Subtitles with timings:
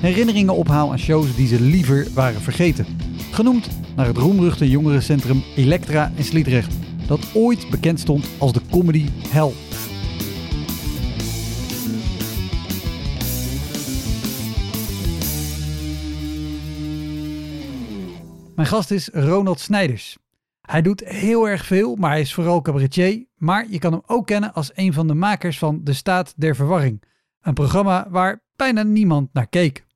[0.00, 2.86] herinneringen ophaal aan shows die ze liever waren vergeten.
[3.30, 6.74] Genoemd naar het roemruchte jongerencentrum Elektra in Sliedrecht,
[7.06, 9.52] dat ooit bekend stond als de comedy hell.
[18.54, 20.18] Mijn gast is Ronald Snijders.
[20.60, 23.26] Hij doet heel erg veel, maar hij is vooral cabaretier.
[23.36, 26.56] Maar je kan hem ook kennen als een van de makers van De Staat der
[26.56, 27.02] Verwarring.
[27.40, 29.86] Een programma waar bijna niemand naar keek.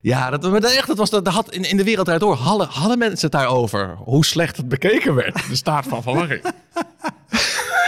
[0.00, 3.20] Ja, dat, echt, dat was, dat had in, in de wereld daardoor hadden, hadden mensen
[3.20, 3.96] het daarover.
[3.96, 5.48] Hoe slecht het bekeken werd.
[5.48, 6.42] De staat van verwarring.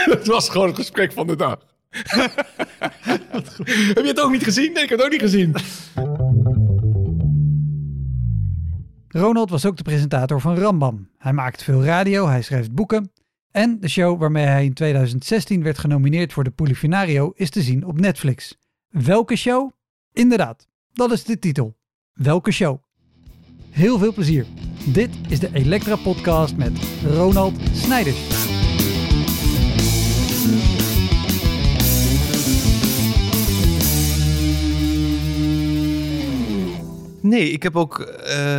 [0.07, 1.59] dat was gewoon het gesprek van de dag.
[3.95, 4.73] heb je het ook niet gezien?
[4.73, 5.55] Nee, ik heb het ook niet gezien.
[9.09, 11.09] Ronald was ook de presentator van Rambam.
[11.19, 13.13] Hij maakt veel radio, hij schrijft boeken.
[13.51, 17.85] En de show waarmee hij in 2016 werd genomineerd voor de Polifinario is te zien
[17.85, 18.57] op Netflix.
[18.89, 19.73] Welke show?
[20.13, 21.77] Inderdaad, dat is de titel.
[22.13, 22.83] Welke show?
[23.71, 24.47] Heel veel plezier.
[24.93, 28.17] Dit is de Elektra Podcast met Ronald Snijders.
[37.23, 38.59] Nee, ik heb ook uh,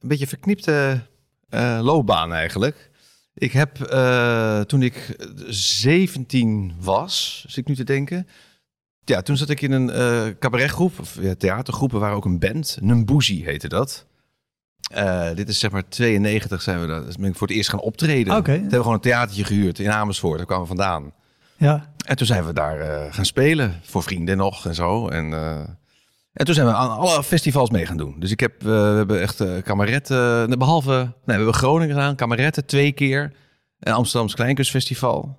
[0.00, 1.00] een beetje verknipte
[1.50, 2.90] uh, loopbaan eigenlijk.
[3.34, 5.16] Ik heb uh, toen ik
[5.46, 8.26] 17 was, zit ik nu te denken.
[9.08, 11.92] Ja, toen zat ik in een uh, cabaretgroep, of ja, theatergroep.
[11.92, 12.78] We waren ook een band.
[12.80, 14.06] Numbuzi heette dat.
[14.94, 17.04] Uh, dit is zeg maar 92 zijn we daar.
[17.04, 18.36] Dus ben ik voor het eerst gaan optreden.
[18.36, 18.42] Oké.
[18.44, 20.36] Toen hebben we gewoon een theatertje gehuurd in Amersfoort.
[20.36, 21.12] Daar kwamen we vandaan.
[21.56, 21.92] Ja.
[22.06, 23.80] En toen zijn we daar uh, gaan spelen.
[23.82, 25.08] Voor vrienden nog en zo.
[25.08, 25.32] En,
[26.32, 28.14] en toen zijn we aan alle festivals mee gaan doen.
[28.18, 30.58] Dus ik heb, we hebben echt kameretten.
[30.58, 32.16] behalve, nee, we hebben Groningen gedaan.
[32.16, 33.32] Kameretten twee keer.
[33.78, 35.38] En Amsterdamse Kleinkunstfestival.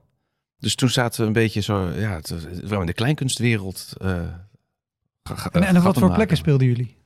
[0.59, 2.33] Dus toen zaten we een beetje zo, ja, het,
[2.69, 3.93] in de kleinkunstwereld.
[4.01, 4.09] Uh,
[5.51, 6.97] en, en op wat voor plekken speelden jullie?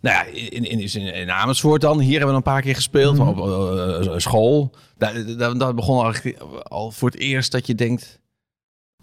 [0.00, 2.00] Nou ja, in, in, in, in Amersfoort dan.
[2.00, 3.16] Hier hebben we een paar keer gespeeld.
[3.16, 3.28] Mm.
[3.28, 4.74] Op uh, school.
[4.96, 8.20] Daar, daar, daar begon eigenlijk al voor het eerst dat je denkt...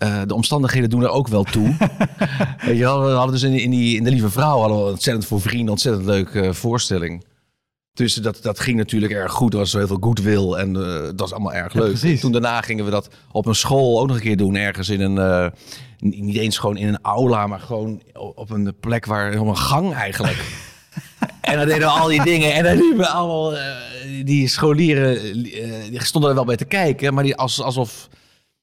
[0.03, 1.75] Uh, de omstandigheden doen er ook wel toe.
[2.65, 4.59] Weet je wel, we hadden dus in, in, die, in De Lieve Vrouw...
[4.59, 7.25] hadden we ontzettend voor vrienden ontzettend leuke voorstelling.
[7.93, 9.53] Dus dat, dat ging natuurlijk erg goed.
[9.53, 11.97] Er was heel veel goodwill en uh, dat was allemaal erg leuk.
[11.97, 14.55] Ja, Toen daarna gingen we dat op een school ook nog een keer doen.
[14.55, 15.47] Ergens in een, uh,
[15.99, 19.93] niet eens gewoon in een aula, maar gewoon op een plek waar, op een gang
[19.93, 20.43] eigenlijk.
[21.41, 22.53] en dan deden we al die dingen.
[22.53, 23.59] En dan liepen allemaal, uh,
[24.23, 25.33] die scholieren,
[25.89, 27.13] die stonden er wel bij te kijken.
[27.13, 28.07] Maar die als, alsof...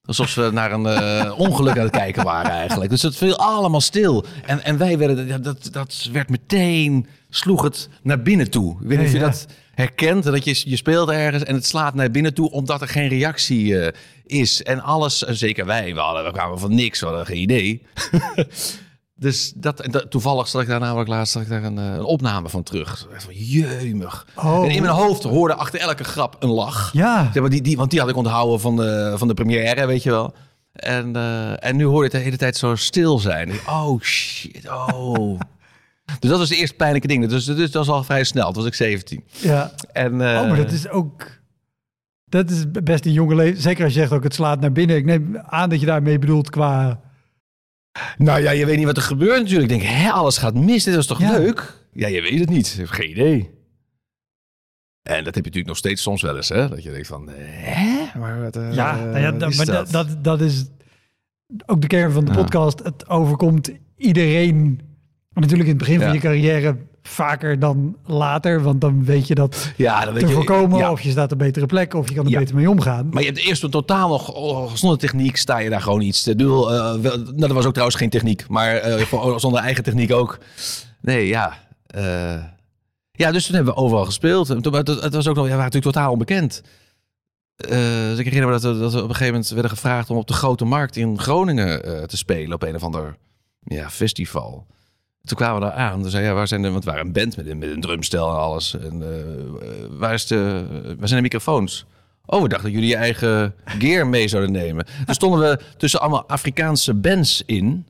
[0.04, 2.91] Alsof ze naar een uh, ongeluk aan het kijken waren eigenlijk.
[2.91, 4.24] Dus het viel allemaal stil.
[4.47, 8.76] En, en wij werden, dat, dat werd meteen, sloeg het naar binnen toe.
[8.80, 9.24] Ik weet niet of je ja.
[9.24, 10.24] dat herkent.
[10.24, 13.64] Dat je, je speelt ergens en het slaat naar binnen toe omdat er geen reactie
[13.64, 13.88] uh,
[14.26, 14.62] is.
[14.62, 17.82] En alles, zeker wij, we, hadden, we kwamen van niks, we hadden geen idee.
[19.14, 22.62] dus dat, dat, toevallig zat ik daar namelijk laatst ik daar een, een opname van
[22.62, 23.08] terug.
[23.16, 24.26] Van jeumig.
[24.34, 24.64] Oh.
[24.64, 26.92] En in mijn hoofd hoorde achter elke grap een lach.
[26.92, 27.30] Ja.
[27.32, 30.02] Zeg maar, die, die, want die had ik onthouden van de, van de première, weet
[30.02, 30.34] je wel.
[30.72, 33.52] En, uh, en nu hoorde het de hele tijd zo stil zijn.
[33.68, 35.41] Oh shit, oh.
[36.19, 37.28] Dus dat was het eerste pijnlijke ding.
[37.28, 38.44] Dus, dus dat was al vrij snel.
[38.53, 39.25] Toen was ik 17.
[39.31, 39.71] Ja.
[39.93, 41.39] En, uh, oh, maar dat is ook...
[42.24, 43.62] Dat is best een jonge leven.
[43.62, 44.97] Zeker als je zegt ook het slaat naar binnen.
[44.97, 47.01] Ik neem aan dat je daarmee bedoelt qua...
[48.18, 49.71] Nou ja, je weet niet wat er gebeurt natuurlijk.
[49.72, 50.84] Ik denk, hè, alles gaat mis.
[50.84, 51.30] Dit is toch Ja.
[51.39, 51.78] leuk?
[51.92, 52.68] Ja, je weet het niet.
[52.68, 53.51] Je hebt geen idee.
[55.03, 56.68] En dat heb je natuurlijk nog steeds soms wel eens, hè?
[56.68, 58.18] Dat je denkt van, hè?
[58.18, 60.24] Maar wat, uh, Ja, nou ja wat dat, maar dat?
[60.24, 60.65] dat, is
[61.66, 62.36] ook de kern van de Ja.
[62.36, 62.78] podcast.
[62.84, 64.80] Het overkomt iedereen.
[65.34, 68.62] Natuurlijk in het begin van je carrière vaker dan later.
[68.62, 70.34] Want dan weet je dat Ja, dan weet te je...
[70.34, 70.78] voorkomen.
[70.78, 70.91] ja.
[70.91, 71.94] Of je staat op een betere plek.
[71.94, 72.38] Of je kan er Ja.
[72.38, 73.09] beter mee omgaan.
[73.10, 76.24] Maar je hebt eerst een totaal nog, oh, zonder techniek sta je daar gewoon iets.
[76.24, 80.12] Bedoel, eh, wel- nou, dat was ook trouwens geen techniek, maar voor- zonder eigen techniek
[80.12, 80.38] ook.
[81.00, 81.59] Nee, ja.
[81.86, 82.42] eh,
[83.12, 84.50] Ja, dus toen hebben we overal gespeeld.
[84.50, 86.62] En toen, het, het was ook nog, ja, we waren natuurlijk totaal onbekend.
[87.56, 90.16] Dus ik herinner me dat we, dat we op een gegeven moment werden gevraagd om
[90.16, 93.16] op de grote markt in Groningen te spelen op een of ander
[93.62, 94.66] ja, festival.
[95.25, 96.01] Toen kwamen we daar aan.
[96.03, 97.81] Toen zei ja, waar zijn de, want we waren een band met, een- met een
[97.81, 98.77] drumstel en alles.
[98.78, 99.69] En eh,
[99.99, 100.65] waar, is de,
[100.99, 101.84] waar zijn de microfoons?
[102.27, 104.87] Oh, we dachten dat jullie je eigen gear mee zouden nemen.
[105.07, 107.87] Toen stonden we tussen allemaal Afrikaanse bands in.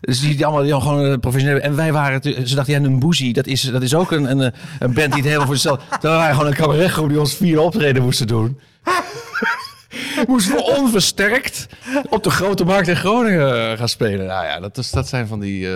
[0.00, 1.58] Dus die, allemaal die gewoon eh, professioneel.
[1.60, 4.40] En wij waren, ze dachten, ja, een boezie, dat is, dat is ook een, een,
[4.40, 5.84] eh, een band die het helemaal voor zichzelf.
[6.00, 8.60] We waren gewoon een cabaretgroep die ons vier optreden moesten doen.
[10.28, 11.66] moesten we onversterkt
[12.08, 14.26] op de grote markt in Groningen gaan spelen.
[14.26, 15.68] Nou ja, dat, is, dat zijn van die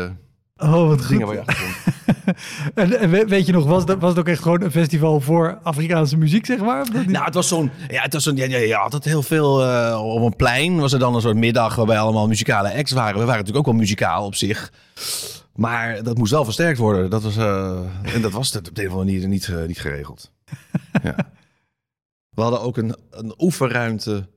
[0.59, 1.35] Oh, wat dingen goed.
[1.35, 1.95] waar je achter komt.
[2.75, 5.21] En, en we- weet je nog, was, dat, was het ook echt gewoon een festival
[5.21, 6.87] voor Afrikaanse muziek, zeg maar?
[7.07, 7.71] Nou, het was zo'n.
[7.89, 8.37] Ja, het was zo'n.
[8.37, 9.63] Ja, ja, ja, altijd heel veel.
[9.65, 13.13] eh, op een plein was er dan een soort middag waarbij allemaal muzikale acts waren.
[13.13, 14.73] We waren natuurlijk ook wel muzikaal op zich.
[15.55, 17.11] Maar dat moest wel versterkt worden.
[17.11, 17.81] Dat was, eh,
[18.15, 20.33] en dat was het op de een of andere manier niet, eh, niet geregeld.
[21.03, 21.15] ja.
[22.31, 24.29] We hadden ook een, een oefenruimte.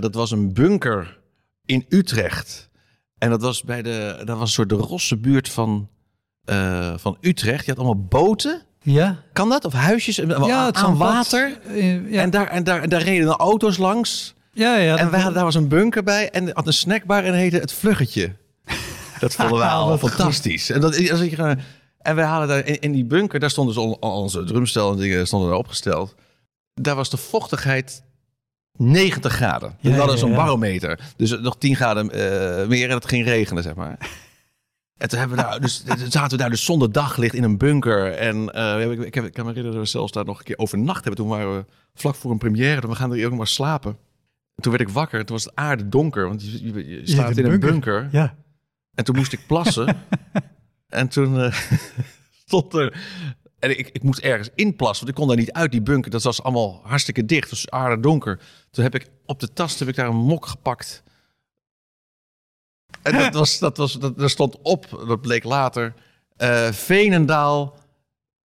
[0.00, 1.18] Dat was een bunker
[1.64, 2.69] in Utrecht.
[3.20, 4.16] En dat was bij de.
[4.24, 5.88] Dat was een soort de rosse buurt van,
[6.44, 7.64] eh, van Utrecht.
[7.64, 8.62] Je had allemaal boten.
[8.82, 9.16] ja?
[9.32, 9.64] Kan dat?
[9.64, 11.58] Of huisjes Ja, het aan water?
[11.66, 12.20] Eh, ja.
[12.22, 14.34] En, daar, en, daar, en daar reden de auto's langs.
[14.52, 14.96] ja, ja.
[14.96, 16.30] en wij hadden, daar was een bunker bij.
[16.30, 18.32] En had een snackbar en heette Het Vluggetje.
[19.20, 20.10] Dat vonden wij al Wat goed.
[20.10, 20.70] fantastisch.
[20.70, 21.50] En, dat, als ik, eh,
[21.98, 24.90] en wij hadden daar in, in die bunker, daar stonden dus al, al onze drumstel
[24.92, 26.14] en dingen stonden daar opgesteld.
[26.74, 28.02] Daar was de vochtigheid
[28.80, 29.76] 90 graden.
[29.80, 30.36] Ja, hadden ja, zo'n ja.
[30.36, 31.00] barometer.
[31.16, 33.98] Dus nog 10 graden eh, meer en het ging regenen, zeg maar.
[34.96, 37.58] En toen hebben we daar, dus, toen zaten we daar dus zonder daglicht in een
[37.58, 38.12] bunker.
[38.12, 40.44] En eh, ik, ik, heb, ik kan me herinneren dat we zelfs daar nog een
[40.44, 41.24] keer overnacht hebben.
[41.24, 42.88] Toen waren we vlak voor een première.
[42.88, 43.90] We gaan er ook nog maar slapen.
[44.54, 45.24] En toen werd ik wakker.
[45.24, 46.28] Toen was het aarde donker.
[46.28, 48.08] Want je, je, staat in een bunker.
[48.12, 48.34] Ja.
[48.94, 49.96] En toen moest ik plassen.
[50.88, 51.54] en toen eh,
[52.46, 53.00] stond er...
[53.60, 56.10] En ik, ik moest ergens inplassen, want ik kon daar niet uit, die bunker.
[56.10, 58.40] Dat was allemaal hartstikke dicht, was aardig donker.
[58.70, 61.02] Toen heb ik op de tast heb ik daar een mok gepakt.
[63.02, 65.94] En dat was, dat was, dat, er stond op, dat bleek later,
[66.36, 67.76] eh Veenendaal,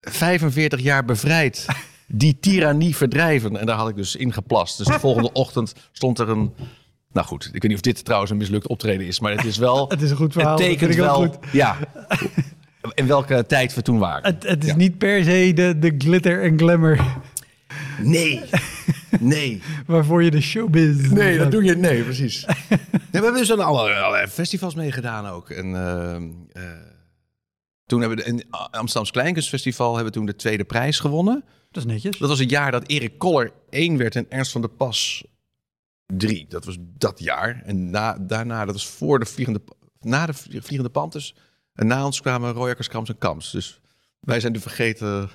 [0.02, 1.66] 45 jaar bevrijd.
[2.08, 3.58] Die tirannie verdrijven.
[3.58, 4.78] En daar had ik dus in geplast.
[4.78, 6.54] Dus de volgende ochtend stond er een...
[7.12, 9.58] Nou goed, ik weet niet of dit trouwens een mislukt optreden is, maar het is
[9.58, 9.88] wel...
[9.90, 10.58] Het is een goed verhaal.
[10.58, 11.38] Het tekent wel, goed.
[11.52, 11.78] ja,
[12.94, 14.34] in welke tijd we toen waren.
[14.34, 14.76] Het, het is Ja.
[14.76, 17.22] niet per se de, de glitter en glamour
[18.02, 18.42] Nee,
[19.20, 21.10] nee, waarvoor je de showbiz...
[21.10, 22.46] nee, dat doe je, nee, precies.
[23.12, 25.50] Nee, we hebben dus aan alle, alle festivals meegedaan ook.
[25.50, 26.64] En ehm, eh,
[27.86, 31.44] toen hebben we de, in Amsterdamse Kleinkunstfestival hebben we toen de tweede prijs gewonnen.
[31.72, 32.18] Dat is netjes.
[32.18, 35.24] Dat was het jaar dat Erik Koller 1 werd en Ernst van der Pas
[36.06, 36.46] 3.
[36.50, 37.62] Dat was dat jaar.
[37.66, 39.62] En na, daarna, dat was voor de vliegende,
[40.00, 41.36] na de vliegende Panthers.
[41.74, 43.52] En na ons kwamen Royakkers, Krams en Kams.
[43.52, 43.80] Dus
[44.20, 45.30] wij zijn de vergeten...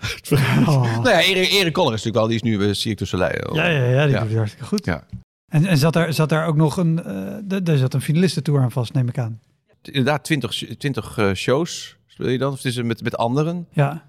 [0.66, 0.82] Oh.
[1.02, 3.54] Nou ja, Erik, Erik Koller is natuurlijk wel, die is nu bij Cirque du Soleil.
[3.56, 4.18] Ja, ja, ja, die Ja.
[4.20, 4.84] doet het hartstikke goed.
[4.84, 5.06] Ja.
[5.48, 7.02] En, en zat, daar, zat daar ook nog een...
[7.04, 9.40] eh d- daar zat een finalistentour aan vast, neem ik aan.
[9.82, 12.50] Inderdaad, 20, 20 eh, shows speel je dan?
[12.50, 13.66] Of het is het met, met anderen?
[13.72, 14.06] Ja.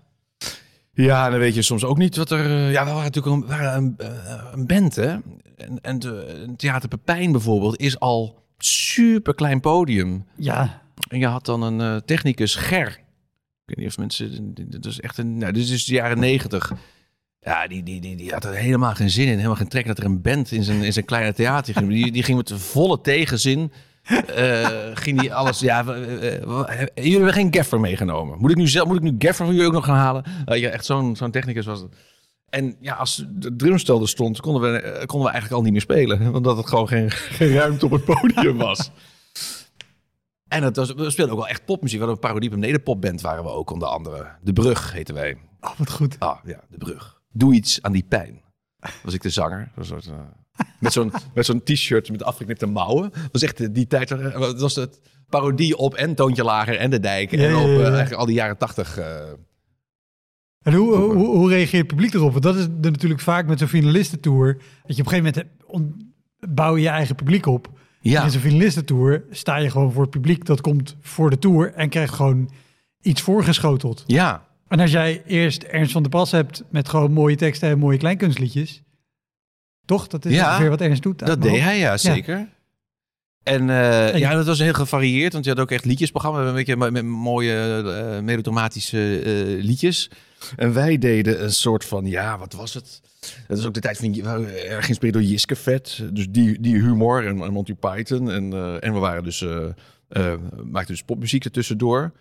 [0.94, 2.46] Ja, dan weet je soms ook niet wat er...
[2.46, 5.08] eh, ja, we waren natuurlijk een, waren een, eh, een band, hè?
[5.58, 10.26] En, en de, een Theater Pepijn bijvoorbeeld is al super klein podium.
[10.36, 10.82] Ja.
[11.08, 12.88] En je had dan een eh, technicus, Ger.
[12.88, 14.54] Ik weet niet of mensen...
[14.70, 15.38] Dat is echt een...
[15.38, 16.72] Nou, dit is dus de jaren negentig.
[17.40, 19.36] Ja, die, die, die, die had er helemaal geen zin in.
[19.36, 21.90] Helemaal geen trek dat er een band in zijn, in zijn kleine theater ging.
[21.90, 23.72] Die, die ging met volle tegenzin...
[24.36, 25.60] eh, ging die alles...
[25.60, 28.40] Ja, eh, eh, jullie hebben geen gaffer meegenomen.
[28.40, 30.24] Moet ik nu, zelf, moet ik nu gaffer van jullie ook nog gaan halen?
[30.46, 31.96] Nou, ja, echt zo'n zo'n technicus was het.
[32.50, 35.72] En ja, als de drumstel er stond, konden we, eh, konden we eigenlijk al niet
[35.72, 36.36] meer spelen.
[36.36, 38.92] Omdat het gewoon geen, geen ruimte op het podium was.
[40.50, 42.00] En het was, we speelden ook wel echt popmuziek.
[42.00, 44.28] We hadden een parodie op een nederpopband waren we ook onder andere.
[44.42, 45.38] De Brug heten wij.
[45.62, 46.16] Oh, wat goed.
[46.20, 47.22] Ah, ja, De Brug.
[47.32, 48.42] Doe iets aan die pijn.
[49.04, 49.72] Was ik de zanger.
[49.76, 50.14] Een soort, eh,
[50.80, 53.10] met zo'n met zo'n t-shirt met afgeknipte mouwen.
[53.12, 54.12] Dat was echt eh, die tijd.
[54.12, 57.32] eh, Het was het parodie op en Toontje Lager en De Dijk.
[57.32, 58.98] Ja, en op eh, eigenlijk al die jaren tachtig.
[58.98, 59.30] eh,
[60.62, 62.32] En hoe, hoe, hoe reageert het publiek erop?
[62.32, 64.54] Want dat is natuurlijk vaak met zo'n finalistentour.
[64.86, 65.96] Dat je op een gegeven moment
[66.58, 67.79] bouw je je eigen publiek op.
[68.02, 68.24] ja.
[68.24, 70.46] In zo'n finalistentour sta je gewoon voor het publiek.
[70.46, 72.50] Dat komt voor de tour en krijgt gewoon
[73.02, 74.04] iets voorgeschoteld.
[74.08, 74.48] ja.
[74.68, 77.98] En als jij eerst Ernst van der Pas hebt met gewoon mooie teksten en mooie
[77.98, 78.82] kleinkunstliedjes.
[79.86, 80.08] Toch?
[80.08, 81.20] Dat is Ja, ongeveer wat Ernst doet.
[81.20, 82.48] Dat deed hij, ja, zeker.
[83.44, 86.54] En, eh, En- ja, dat was heel gevarieerd, want je had ook echt liedjesprogramma een
[86.54, 87.54] beetje met met mooie
[88.16, 90.10] eh, melodramatische eh, liedjes.
[90.56, 93.02] En wij deden een soort van, ja, wat was het?
[93.48, 97.26] Dat is ook de tijd van, erg geïnspireerd door Jiske Vet, dus die, die humor
[97.26, 98.32] en, Monty Python.
[98.32, 99.66] En, eh, en we waren dus, eh,
[100.08, 100.34] eh,
[100.64, 102.12] maakten dus popmuziek ertussendoor.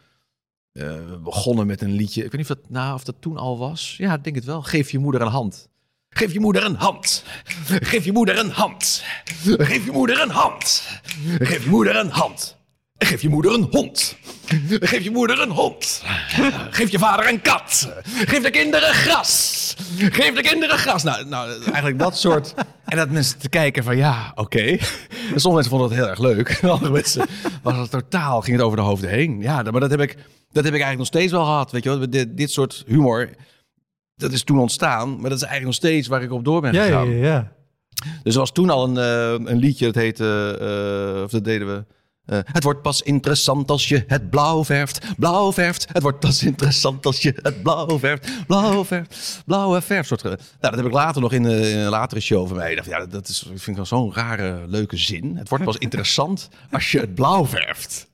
[0.72, 2.24] we begonnen met een liedje.
[2.24, 3.94] Ik weet niet of dat, nou, of dat toen al was.
[3.96, 4.62] Ja, ik denk het wel.
[4.62, 5.68] Geef je moeder een hand.
[6.10, 7.24] Geef je moeder een hand.
[7.64, 9.04] Geef je moeder een hand.
[9.44, 10.82] Geef je moeder een hand.
[11.38, 12.57] Geef je moeder een hand.
[12.98, 14.16] Geef je moeder een hond.
[14.68, 16.02] Geef je moeder een hond.
[16.70, 17.92] Geef je vader een kat.
[18.04, 19.74] Geef de kinderen gras.
[19.98, 21.02] Geef de kinderen gras.
[21.02, 22.54] Nou, nou eigenlijk dat soort.
[22.84, 24.60] En dat mensen te kijken van ja, oké.
[24.60, 24.78] En
[25.40, 26.60] Sommige mensen vonden dat heel erg leuk.
[26.64, 27.26] Andere mensen
[27.62, 29.40] was het totaal, ging het over de hoofden heen.
[29.40, 30.14] Ja, maar dat heb ik,
[30.52, 31.70] dat heb ik eigenlijk nog steeds wel gehad.
[31.72, 33.30] Weet je wel, dit, dit soort humor.
[34.16, 36.72] Dat is toen ontstaan, maar dat is eigenlijk nog steeds waar ik op door ben
[36.72, 37.10] Ja, ja, gegaan.
[37.10, 37.26] ja.
[37.26, 37.52] ja.
[38.22, 40.56] Dus er was toen al een, eh, een liedje, dat heette,
[41.16, 41.84] eh, of dat deden we.
[42.28, 45.86] Eh, het wordt pas interessant als je het blauw verft, blauw verft.
[45.92, 50.06] Het wordt pas interessant als je het blauw verft, blauw verft, blauwe verf.
[50.06, 52.70] Soort, nou, dat heb ik later nog in, eh, in een latere show van mij.
[52.70, 55.36] Ik dacht, ja, dat is, ik vind ik wel zo'n rare, leuke zin.
[55.36, 58.08] Het wordt pas interessant als je het blauw verft.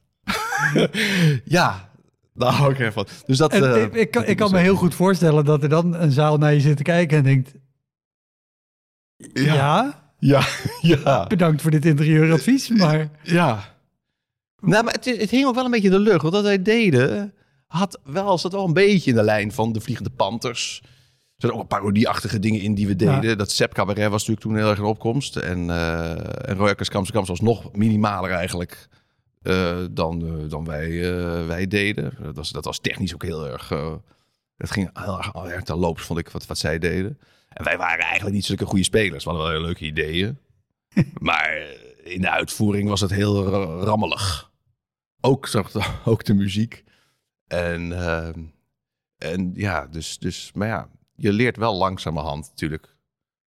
[1.45, 1.89] ja,
[2.35, 3.07] daar hou ik ervan.
[3.27, 5.69] Dus dat, En eh, ik, ik, kan, ik kan me heel goed voorstellen dat er
[5.69, 7.53] dan een zaal naar je zit te kijken en denkt...
[9.33, 9.55] Ja.
[9.55, 10.47] ja Ja,
[11.05, 11.27] ja.
[11.27, 13.09] bedankt voor dit interieuradvies, maar...
[13.23, 13.74] Ja.
[14.67, 16.23] Nou, maar het, hing ook wel een beetje in de lucht.
[16.23, 17.35] Want wat wij deden,
[17.67, 20.81] had wel, zat wel een beetje in de lijn van de Vliegende Panthers.
[20.83, 23.21] Er zijn ook een parodieachtige dingen in die we Ja.
[23.21, 23.39] deden.
[23.39, 25.37] Dat Sepp Cabaret was natuurlijk toen heel erg in opkomst.
[25.37, 28.89] En, uh, en Kamse was nog minimaler eigenlijk
[29.43, 30.91] eh, dan, eh, dan wij,
[31.47, 32.17] wij deden.
[32.23, 33.69] Dat was, dat was technisch ook heel erg...
[34.57, 37.19] het ging heel erg, heel erg te loops, vond ik, wat, wat zij deden.
[37.49, 39.25] En wij waren eigenlijk niet zulke goede spelers.
[39.25, 40.39] We hadden wel heel leuke ideeën.
[41.19, 41.67] maar
[42.05, 44.53] in de uitvoering was het heel ra- rammelig.
[45.25, 45.49] Ook,
[46.05, 46.85] ook de muziek.
[47.47, 48.41] En, ehm,
[49.19, 52.97] en ja, dus, dus, maar ja, je leert wel langzamerhand natuurlijk.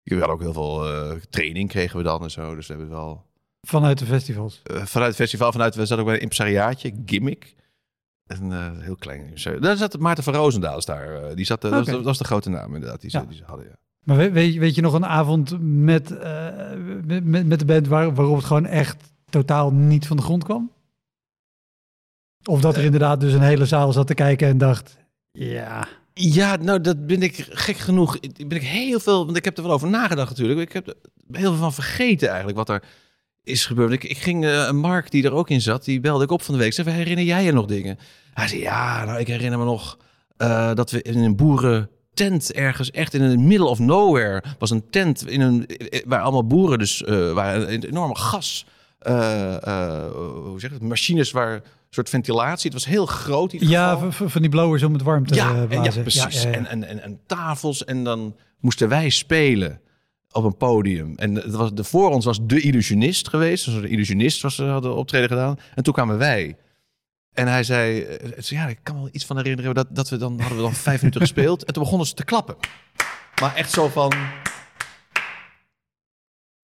[0.03, 2.55] Je had ook heel veel eh, training kregen we dan en zo.
[2.55, 3.27] Dus we hebben wel
[3.61, 4.61] Vanuit de festivals.
[4.65, 7.55] eh, vanuit het festival, vanuit, we zaten ook bij een impresariaatje, Gimmick.
[8.27, 9.33] Een eh, heel klein.
[9.61, 11.35] Daar zat Maarten van Roosendaal daar.
[11.35, 13.67] die zat, dat, was, de grote naam inderdaad, die, ze, die ze hadden.
[13.67, 13.77] Ja.
[14.05, 16.11] Maar weet, weet, je- weet je nog een avond met,
[17.05, 20.45] met, met, met de band waar, waarop het gewoon echt totaal niet van de grond
[20.45, 20.71] kwam?
[22.45, 22.85] Of dat er Eh.
[22.85, 24.97] inderdaad dus een hele zaal zat te kijken en dacht,
[25.33, 25.87] ja,
[26.17, 28.17] Ja, nou, dat ben ik gek genoeg.
[28.21, 30.61] Ik ben ik heel veel, want ik heb er wel over nagedacht natuurlijk.
[30.61, 30.95] Ik heb er
[31.33, 32.83] heel veel van vergeten eigenlijk wat er
[33.43, 33.93] is gebeurd.
[33.93, 36.55] Ik, ik ging, eh Mark, die er ook in zat, die belde ik op van
[36.55, 36.73] de week.
[36.73, 37.99] Zei, herinner jij je nog dingen?
[38.35, 39.99] Hij zei, ja, nou, ik herinner me nog
[40.37, 44.91] eh, dat we in een boerentent ergens, echt in het middle of nowhere, was een
[44.91, 45.67] tent in een,
[46.07, 47.73] waar allemaal boeren dus eh waren.
[47.73, 48.67] Een enorme gas,
[50.15, 51.63] hoe zeg het, machines waar een
[51.95, 52.71] soort ventilatie.
[52.71, 54.29] Het was heel groot in ja geval.
[54.29, 56.43] van die blowers om het warm te Ja, eh, en, ja precies.
[56.43, 56.55] Ja, ja, ja.
[56.55, 57.85] En, en, en, en tafels.
[57.85, 59.81] En dan moesten wij spelen
[60.31, 61.13] op een podium.
[61.17, 63.65] En het was, de, voor ons was de illusionist geweest.
[63.65, 65.59] Dus de illusionist was, eh, hadden optreden gedaan.
[65.75, 66.57] En toen kwamen wij.
[67.33, 70.17] En hij zei, eh, ja, ik kan me wel iets van herinneren dat, dat we
[70.17, 71.65] dan hadden we dan vijf minuten gespeeld.
[71.65, 72.57] En toen begonnen ze te klappen.
[73.41, 74.13] Maar echt zo van.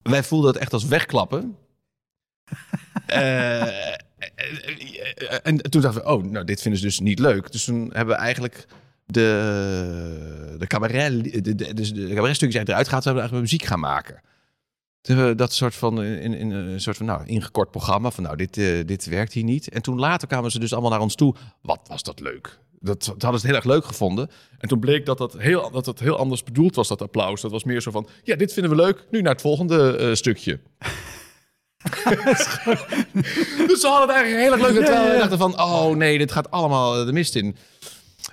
[0.01, 1.55] Wij voelden het echt als wegklappen.
[5.43, 7.51] en toen dachten we, oh, nou, dit vinden ze dus niet leuk.
[7.51, 8.65] Dus toen hebben we eigenlijk
[9.05, 13.03] de, de cabaret, de, de, dus de cabaretstukjes eruit gehaald.
[13.03, 14.21] We hebben eigenlijk muziek gaan maken.
[15.01, 18.11] Toen we dat soort van, in, in een soort van, nou, ingekort programma.
[18.11, 19.69] Van, nou, dit, eh, dit werkt hier niet.
[19.69, 21.35] En toen later kwamen ze dus allemaal naar ons toe.
[21.61, 22.59] Wat was dat leuk.
[22.79, 24.29] Dat, dat hadden ze heel erg leuk gevonden.
[24.57, 27.41] En toen bleek dat dat heel, dat het heel anders bedoeld was, dat applaus.
[27.41, 29.05] Dat was meer zo van, ja, dit vinden we leuk.
[29.11, 30.59] Nu naar het volgende eh, stukje.
[33.67, 34.85] dus ze hadden het eigenlijk heel erg leuk.
[34.85, 37.55] Terwijl we dachten van, oh nee, dit gaat allemaal de mist in.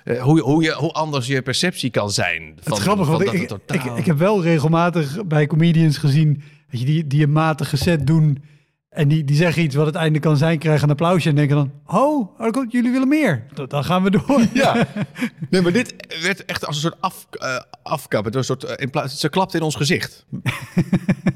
[0.03, 2.53] Eh, hoe, hoe, je, hoe anders je perceptie kan zijn.
[2.63, 5.97] Het is grappig, want dat ik, het ik, totaal- ik, heb wel regelmatig bij comedians
[5.97, 8.43] gezien je, die, die een matige set doen.
[8.89, 11.55] En die, die zeggen iets wat het einde kan zijn, krijgen een applausje en denken
[11.55, 11.71] dan...
[11.85, 13.45] Oh, oh jullie willen meer.
[13.67, 14.41] Dan, gaan we door.
[14.53, 14.87] Ja.
[15.49, 18.25] Nee, maar dit werd echt als een soort af, eh, afkap.
[18.25, 20.25] Het was een soort, eh, in plaats, ze klapte in ons gezicht.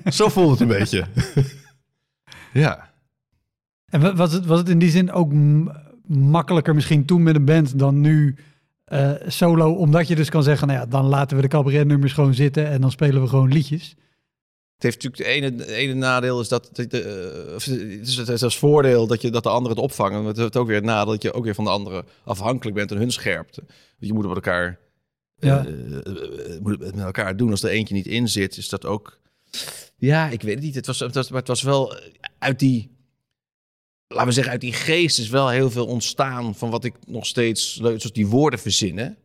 [0.05, 1.05] Zo voelde het een beetje.
[2.53, 2.91] Ja.
[3.85, 5.31] En wa- was het, was het in die zin ook
[6.07, 8.35] makkelijker misschien toen met een band dan nu
[8.85, 9.73] eh, solo?
[9.73, 12.81] Omdat je dus kan zeggen, nou ja, dan laten we de cabaretnummers gewoon zitten en
[12.81, 13.95] dan spelen we gewoon liedjes.
[14.73, 17.79] Het heeft natuurlijk de ene, de ene nadeel is dat dat de, eh, of het
[18.07, 20.19] is het is als voordeel dat je dat de anderen het opvangen.
[20.19, 22.75] Maar het heeft ook weer het nadeel dat je ook weer van de anderen afhankelijk
[22.75, 23.63] bent en hun scherpte.
[23.97, 24.79] Je moet het met elkaar,
[25.39, 25.65] Ja.
[26.61, 27.51] moet het met elkaar doen.
[27.51, 29.19] Als er eentje niet in zit, is dat ook.
[30.05, 30.75] Ja, ik weet het niet.
[30.75, 31.95] Het was, het was, maar het was wel
[32.39, 32.91] uit die,
[34.07, 37.25] laten we zeggen, uit die geest is wel heel veel ontstaan van wat ik nog
[37.25, 39.17] steeds zoals die woorden verzinnen.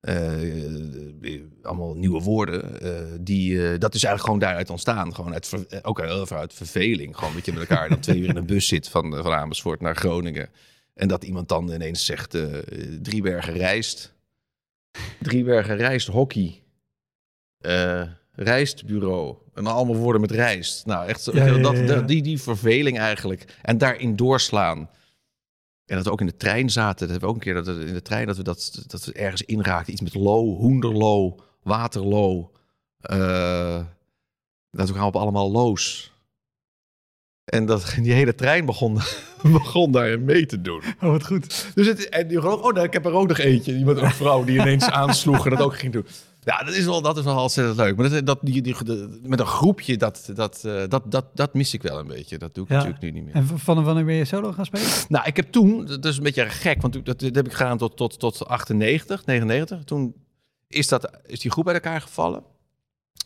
[0.00, 0.82] Eh,
[1.22, 2.80] eh, allemaal nieuwe woorden.
[2.80, 5.14] eh, die, eh, dat is eigenlijk gewoon daaruit ontstaan.
[5.14, 7.16] Gewoon uit, eh, ook uit verveling.
[7.16, 9.32] Gewoon dat je met elkaar dan twee uur in een bus zit van, eh, van
[9.32, 10.48] Amersfoort naar Groningen.
[10.94, 12.44] En dat iemand dan ineens zegt, eh
[13.02, 14.14] Driebergen rijst.
[15.20, 16.62] Driebergen rijst hockey.
[18.36, 19.36] Rijstbureau.
[19.54, 20.86] En allemaal woorden met rijst.
[20.86, 22.00] Nou, echt Ja, ja, dat, ja.
[22.00, 23.44] die, die verveling eigenlijk.
[23.62, 24.90] En daarin doorslaan.
[25.86, 26.98] En dat we ook in de trein zaten.
[26.98, 29.04] Dat hebben we ook een keer dat we in de trein dat we dat, dat
[29.04, 29.92] we ergens inraakten.
[29.92, 32.50] Iets met Lo, Hoenderlo, Waterloo.
[33.00, 33.80] eh
[34.70, 36.12] dat we gaan op allemaal loos.
[37.44, 38.98] En dat, die hele trein begon,
[39.42, 40.82] begon daar mee te doen.
[41.00, 41.66] Oh, wat goed.
[41.74, 43.76] Dus het, en die geloof, oh, nou, ik heb er ook nog eentje.
[43.76, 46.06] Iemand, een vrouw die ineens aansloeg en dat ook ging doen.
[46.46, 47.96] Ja, dat is wel, dat is wel ontzettend leuk.
[47.96, 51.54] Maar dat, dat, die, die, de- met een groepje, dat, dat, eh, dat, dat, dat
[51.54, 52.38] mis ik wel een beetje.
[52.38, 52.76] Dat doe ik Ja.
[52.76, 53.34] natuurlijk nu niet meer.
[53.34, 54.86] En van wanneer ben je solo gaan spelen?
[55.08, 57.78] Nou, ik heb toen, dat is een beetje gek, want dat, dat heb ik gedaan
[57.78, 59.84] tot, tot, tot 98, 99.
[59.84, 60.14] Toen
[60.68, 62.42] is, dat, is die groep uit elkaar gevallen.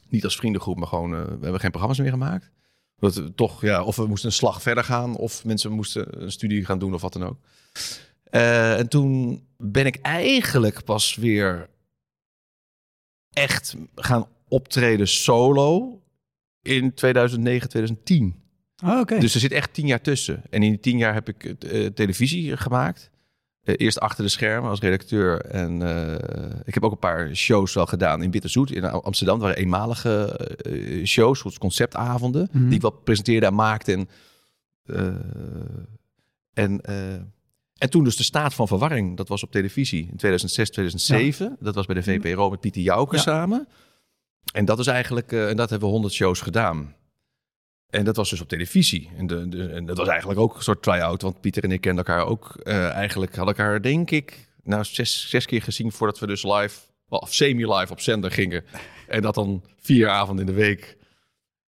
[0.08, 2.50] Niet als vriendengroep, maar gewoon, eh, we hebben geen programma's meer gemaakt.
[2.98, 6.32] Dat we toch, ja, of we moesten een slag verder gaan, of mensen moesten een
[6.32, 7.36] studie gaan doen of wat dan ook.
[8.24, 11.68] Eh, en toen ben ik eigenlijk pas weer
[13.32, 16.00] echt gaan optreden solo
[16.62, 18.34] in 2009, 2010.
[18.84, 19.18] Oh, oké.
[19.18, 20.42] Dus er zit echt tien jaar tussen.
[20.50, 23.10] En in die tien jaar heb ik eh, televisie gemaakt.
[23.62, 25.40] Eh, eerst achter de schermen als redacteur.
[25.40, 25.80] En
[26.64, 29.38] ik heb ook een paar shows wel gedaan in Bitterzoet in Amsterdam.
[29.38, 30.40] Dat waren eenmalige
[31.04, 32.48] shows, soort conceptavonden.
[32.52, 32.64] Mhm.
[32.64, 33.92] Die ik wel presenteerde en maakte.
[33.92, 34.08] En,
[36.54, 36.80] en,
[37.80, 39.16] en toen dus de staat van verwarring.
[39.16, 41.56] Dat was op televisie in 2006, 2007.
[41.60, 43.22] Dat was bij de VPRO met Pieter Jouke Ja.
[43.22, 43.68] samen.
[44.52, 46.94] En dat is eigenlijk, eh, en dat hebben we 100 shows gedaan.
[47.90, 49.10] En dat was dus op televisie.
[49.16, 51.22] En, de, de- en dat was eigenlijk ook een soort try-out.
[51.22, 52.54] Want Pieter en ik kenden elkaar ook.
[52.62, 56.80] eh, eigenlijk hadden elkaar, denk ik, nou, zes, zes keer gezien voordat we dus live,
[57.08, 58.64] of semi-live op zender gingen.
[59.08, 60.96] En dat dan vier avonden in de week.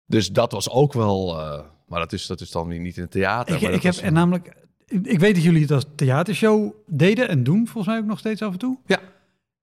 [0.06, 1.38] Dus dat was ook wel.
[1.40, 3.54] eh, maar dat is, dat is dan weer niet in het theater.
[3.56, 4.54] ik, maar ik heb was- en namelijk,
[4.88, 8.42] ik, weet dat jullie het als theatershow deden en doen, volgens mij ook nog steeds
[8.42, 8.78] af en toe.
[8.86, 8.98] Ja.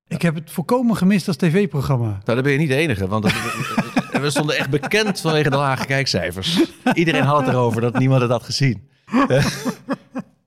[0.08, 2.06] Ik heb het volkomen gemist als tv-programma.
[2.06, 3.34] Nou, dan ben je niet de enige, want dat,
[4.22, 6.62] we stonden echt bekend vanwege de lage kijkcijfers.
[6.94, 8.90] Iedereen had het erover dat niemand het had gezien.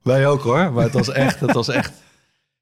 [0.03, 1.93] Wij ook hoor, maar het was echt, het was echt.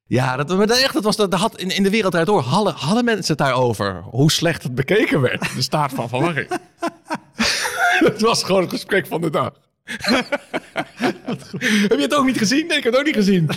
[0.06, 2.74] Ja, dat, maar dat, echt, dat was, dat had in, in de wereld daardoor hadden,
[2.74, 5.54] hadden mensen het daarover hoe slecht het bekeken werd.
[5.54, 6.48] De staat van verwarring.
[8.10, 9.52] het was gewoon het gesprek van de dag.
[11.88, 12.66] heb je het ook niet gezien?
[12.66, 13.48] Nee, ik heb het ook niet gezien.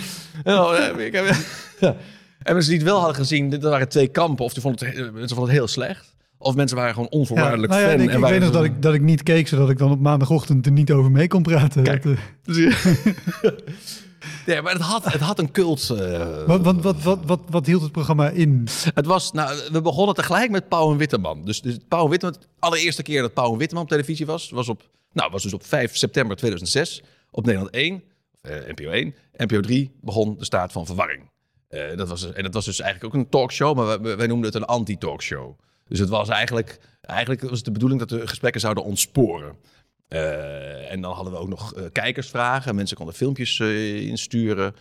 [0.44, 1.34] Nou, eh, ik heb,
[1.80, 1.96] ja.
[2.42, 4.44] En mensen die het wel hadden gezien, dit waren twee kampen.
[4.44, 6.14] Of die vonden het, mensen vonden het heel slecht.
[6.38, 8.00] Of mensen waren gewoon onvoorwaardelijk nou ja, fan.
[8.00, 10.00] ik, en ik weet nog dat ik, dat ik niet keek, zodat ik dan op
[10.00, 11.82] maandagochtend er niet over mee kon praten.
[11.82, 12.02] Kijk.
[12.02, 12.72] Dat, eh,
[14.46, 15.90] Nee, maar het had, het had een cult.
[15.90, 18.68] eh, wat, wat, wat, wat, wat, wat hield het programma in?
[18.94, 21.44] Het was, nou, we begonnen tegelijk met Pauw en Witteman.
[21.44, 24.50] Dus, dus Pauw en Witteman, de allereerste keer dat Pauw en Witteman op televisie was,
[24.50, 24.82] was op,
[25.12, 28.02] nou, was dus op 5 september 2006 op Nederland 1,
[28.40, 29.14] eh, NPO 1.
[29.36, 31.30] NPO 3 begon de staat van verwarring.
[31.68, 34.46] Eh, dat was, en dat was dus eigenlijk ook een talkshow, maar wij, wij noemden
[34.52, 35.58] het een anti-talkshow.
[35.88, 39.56] Dus het was eigenlijk, eigenlijk was het de bedoeling dat de gesprekken zouden ontsporen.
[40.08, 42.74] Eh, en dan hadden we ook nog eh, kijkersvragen.
[42.74, 44.74] Mensen konden filmpjes insturen.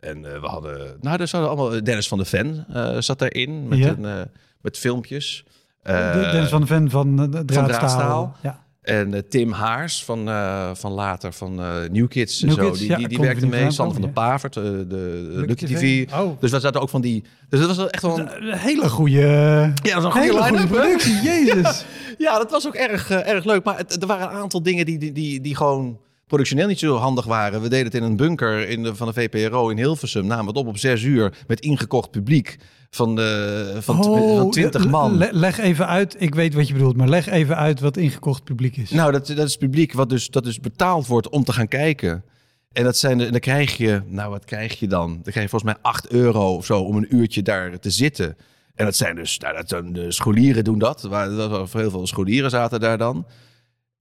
[0.00, 0.96] En we hadden...
[1.00, 1.82] Nou, er zouden allemaal...
[1.84, 2.66] Dennis van de Ven
[3.02, 3.96] zat daarin met, Ja.
[3.98, 4.30] een,
[4.60, 5.44] met filmpjes.
[5.82, 7.66] De- Dennis van de Ven van Draadstaal.
[7.66, 8.36] Draadstaal.
[8.42, 8.66] Ja.
[8.88, 12.42] En eh, Tim Haars van, eh, van later van eh New Kids.
[12.42, 13.70] en zo, Kids, die, ja, die, werkte mee.
[13.70, 16.06] Sander van de Pavert, de, de Lucky TV.
[16.06, 16.12] TV.
[16.12, 16.40] Oh.
[16.40, 17.24] Dus we zaten ook van die...
[17.48, 18.48] Dus dat was echt wel een...
[18.48, 21.22] Een hele goede, Ja, dat was een goede hele goede productie.
[21.22, 21.84] Jezus.
[22.18, 23.64] Ja, dat was ook erg, erg leuk.
[23.64, 26.96] Maar het, er waren een aantal dingen die, die, die, die gewoon productioneel niet zo
[26.96, 27.62] handig waren.
[27.62, 30.26] We deden het in een bunker in de, van de VPRO in Hilversum.
[30.26, 32.56] Namen het op op zes uur met ingekocht publiek
[32.90, 35.12] van, de, van, tw- van 20 le- man.
[35.12, 37.96] Oh, le- leg even uit, ik weet wat je bedoelt, maar leg even uit wat
[37.96, 38.90] ingekocht publiek is.
[38.90, 42.24] Nou, dat, dat is publiek wat dus, dat dus betaald wordt om te gaan kijken.
[42.72, 45.08] En dat zijn de, dan krijg je, nou wat krijg je dan?
[45.12, 48.36] Dan krijg je volgens mij 8 euro of zo om een uurtje daar te zitten.
[48.74, 51.02] En dat zijn dus, nou, dat de scholieren doen dat.
[51.02, 53.26] Waar, dat waren heel veel scholieren zaten daar dan.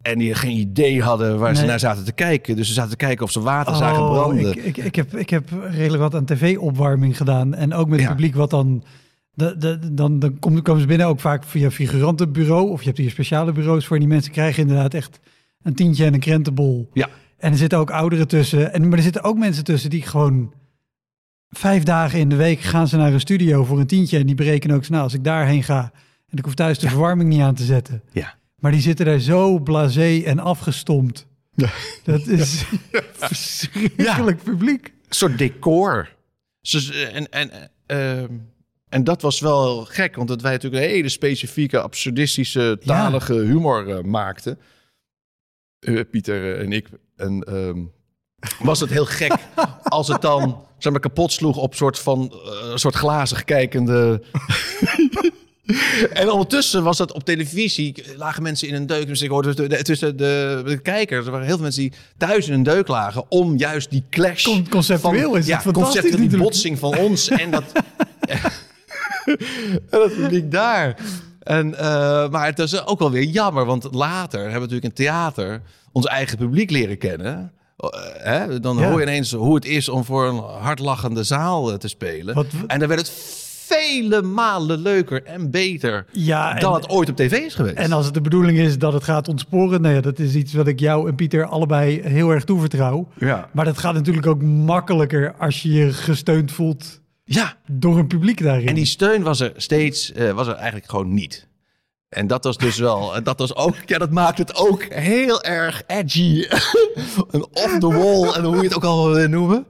[0.02, 2.56] En die geen idee hadden waar ze naar zaten te kijken.
[2.56, 4.46] Dus ze zaten te kijken of ze water zagen branden.
[4.46, 7.54] Oh, ik, ik, ik, heb, ik heb redelijk wat aan tv-opwarming gedaan.
[7.54, 8.06] En ook met Ja.
[8.06, 8.84] het publiek wat dan...
[9.34, 12.70] De, de, dan, dan komen, komen ze binnen ook vaak via figurantenbureau.
[12.70, 13.96] Of je hebt hier speciale bureaus voor.
[13.96, 15.20] En die mensen krijgen inderdaad echt
[15.62, 16.90] een tientje en een krentenbol.
[16.94, 17.10] Ja.
[17.38, 18.74] En er zitten ook ouderen tussen.
[18.74, 20.54] En, maar er zitten ook mensen tussen die gewoon...
[21.50, 24.18] Vijf dagen in de week gaan ze naar een studio voor een tientje.
[24.20, 25.92] En die berekenen ook, nou, als ik daarheen ga...
[26.30, 28.02] en ik hoef thuis de verwarming niet aan te zetten.
[28.12, 28.36] Ja.
[28.62, 31.28] Maar die zitten daar zo blasé en afgestompt.
[32.04, 32.64] Dat is
[33.28, 34.86] verschrikkelijk publiek.
[34.86, 36.16] Een soort decor.
[37.14, 38.34] En, en, ehm,
[38.90, 43.90] en dat was wel gek, want dat wij natuurlijk een hele specifieke, absurdistische, talige humor
[43.90, 44.60] eh, maakten.
[45.80, 46.88] Eh, Pieter en ik.
[47.16, 47.84] En, ehm,
[48.60, 49.36] was het heel gek
[49.84, 54.22] als het dan zeg maar, kapot sloeg op soort van eh, een soort glazig kijkende.
[56.14, 59.08] en ondertussen was dat op televisie, lagen mensen in een deuk.
[59.08, 61.94] Dus ik hoorde tussen de, tussen de, de kijkers, er waren heel veel mensen die
[62.18, 64.44] thuis in een deuk lagen om juist die clash.
[64.44, 67.64] Con- conceptueel van, is het ja, concept die botsing van ons en dat.
[69.26, 70.96] en dat publiek daar.
[71.40, 75.06] En, eh, maar het is ook wel weer jammer, want later hebben we natuurlijk in
[75.06, 77.52] theater ons eigen publiek leren kennen.
[77.78, 78.60] Eh, hè?
[78.60, 78.90] Dan Ja.
[78.90, 82.36] hoor je ineens hoe het is om voor een hardlachende zaal eh, te spelen.
[82.36, 83.12] Wat- En dan werd het
[83.68, 87.76] vele malen leuker en beter Ja, en- dan het ooit op tv is geweest.
[87.76, 90.54] En als het de bedoeling is dat het gaat ontsporen, nou ja, dat is iets
[90.54, 93.08] wat ik jou en Pieter allebei heel erg toevertrouw.
[93.20, 93.50] ja.
[93.54, 98.44] Maar dat gaat natuurlijk ook makkelijker als je je gesteund voelt ja, door een publiek
[98.44, 98.68] daarin.
[98.68, 101.48] en die steun was er steeds, eh, was er eigenlijk gewoon niet.
[102.10, 105.44] En dat was dus wel, en dat was ook, ja, dat maakt het ook heel
[105.44, 106.46] erg edgy.
[107.32, 109.66] een off the wall en hoe je het ook al wil noemen.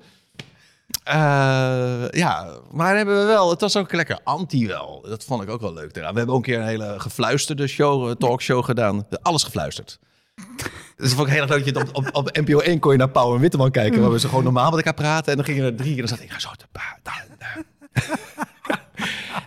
[1.08, 5.06] Eh, ja, maar hebben we wel, het was ook lekker anti wel.
[5.08, 6.12] Dat vond ik ook wel leuk eraan.
[6.12, 9.08] We hebben ook een keer een hele gefluisterde show, eh, talkshow gedaan.
[9.22, 10.00] Alles gefluisterd.
[10.96, 13.36] Dus vond ik heel erg leuk op, op, op NPO 1 kon je naar Pauw
[13.36, 14.02] en Witteman kijken.
[14.02, 15.32] Waar we ze gewoon normaal met elkaar praten.
[15.32, 16.65] En dan gingen er drie en dan zat ik, zo te.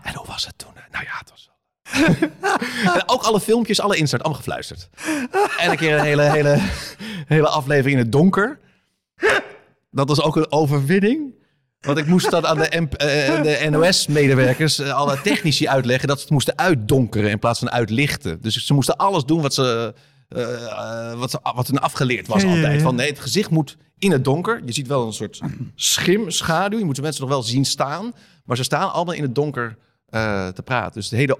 [0.02, 0.72] En hoe was het toen?
[0.90, 1.50] Nou ja, het was
[2.94, 4.88] en ook alle filmpjes, alle insert, allemaal gefluisterd.
[5.58, 6.58] En een keer een hele, hele,
[7.26, 8.60] hele aflevering in het donker.
[9.90, 11.34] Dat was ook een overwinning.
[11.80, 16.08] Want ik moest dat aan de, MP eh, de NOS-medewerkers, eh, alle technici uitleggen...
[16.08, 18.38] dat ze het moesten uitdonkeren in plaats van uitlichten.
[18.40, 19.94] Dus ze moesten alles doen wat ze...
[20.28, 20.64] eh,
[21.10, 22.74] eh, wat, ze, wat hun afgeleerd was Ja, altijd.
[22.76, 22.80] ja.
[22.82, 24.62] Van nee, het gezicht moet in het donker.
[24.64, 25.40] Je ziet wel een soort
[25.74, 26.78] schim, schaduw.
[26.78, 28.12] Je moet de mensen nog wel zien staan.
[28.44, 29.76] Maar ze staan allemaal in het donker
[30.08, 30.92] eh, te praten.
[31.00, 31.38] Dus de hele,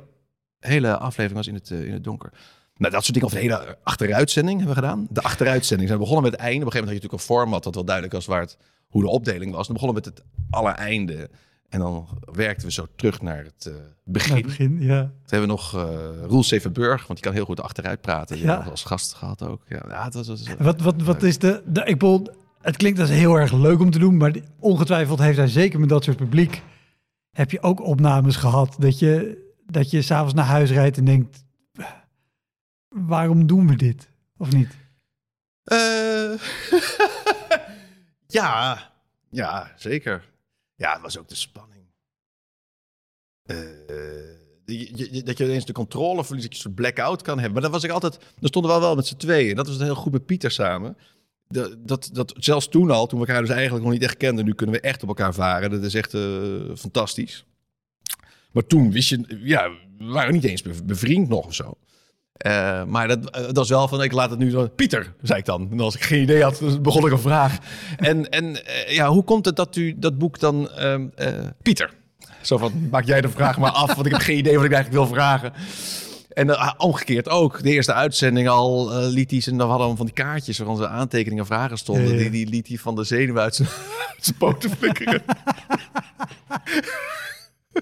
[0.59, 2.33] hele aflevering was in het, eh, in het donker.
[2.77, 3.29] Nou, dat soort dingen.
[3.29, 5.07] Of de hele achteruitzending hebben we gedaan.
[5.11, 5.91] De achteruitzending.
[5.91, 6.61] Ze begonnen met het einde.
[6.61, 8.57] Op een gegeven moment had je natuurlijk een format dat wel duidelijk was waar het,
[8.91, 9.67] hoe de opdeling was.
[9.67, 11.31] Dan begonnen we met het allereinde.
[11.69, 13.75] En dan werkten we zo terug naar het eh,
[14.05, 14.31] begin.
[14.31, 15.01] Aan het begin, ja.
[15.03, 18.39] Toen hebben we nog eh Roel Severburg, want die kan heel goed achteruit praten.
[18.39, 18.55] Ja.
[18.57, 19.63] als gast gehad ook.
[19.69, 22.27] Ja, ja het was, was- Wat, wat, wat is de, de ik bedoel,
[22.61, 25.89] het klinkt als heel erg leuk om te doen, maar ongetwijfeld heeft hij zeker met
[25.89, 26.63] dat soort publiek,
[27.31, 31.45] heb je ook opnames gehad dat je, dat je s'avonds naar huis rijdt en denkt,
[32.89, 34.09] waarom doen we dit?
[34.37, 34.77] Of niet?
[35.65, 35.77] Eh,
[38.33, 38.93] ja,
[39.31, 40.29] ja, zeker.
[40.75, 41.85] Ja, het was ook de spanning.
[43.45, 43.57] Eh,
[45.25, 47.53] dat je ineens de controle verliest, dat je een soort blackout kan hebben.
[47.53, 49.57] Maar dat was ik altijd, daar stonden we wel met z'n tweeën.
[49.57, 50.97] Dat was het heel goed met Pieter samen.
[51.49, 54.55] Dat, dat, zelfs toen al, toen we elkaar dus eigenlijk nog niet echt kenden, nu
[54.55, 55.71] kunnen we echt op elkaar varen.
[55.71, 57.45] Dat is echt eh, fantastisch.
[58.53, 61.79] Maar toen wist je, ja, we waren niet eens be- bevriend nog of zo.
[62.41, 64.69] Eh, maar dat, eh, dat was wel van, ik laat het nu zo...
[64.69, 65.69] Pieter, zei ik dan.
[65.71, 67.59] En als ik geen idee had, begon ik een vraag.
[67.97, 70.71] En, en eh, ja, hoe komt het dat u dat boek dan...
[70.71, 71.29] ehm, eh,
[71.63, 71.91] Pieter.
[72.41, 74.73] Zo van, maak jij de vraag maar af, want ik heb geen idee wat ik
[74.73, 75.53] eigenlijk wil vragen.
[76.33, 77.63] En eh, omgekeerd ook.
[77.63, 79.57] De eerste uitzending al liet hij zijn...
[79.57, 82.05] Dan hadden we van die kaartjes waar onze aantekeningen en vragen stonden.
[82.05, 82.19] Ja, ja.
[82.19, 83.69] Die, die liet hij van de zenuw uit zijn,
[84.15, 85.23] uit zijn poten flikkeren.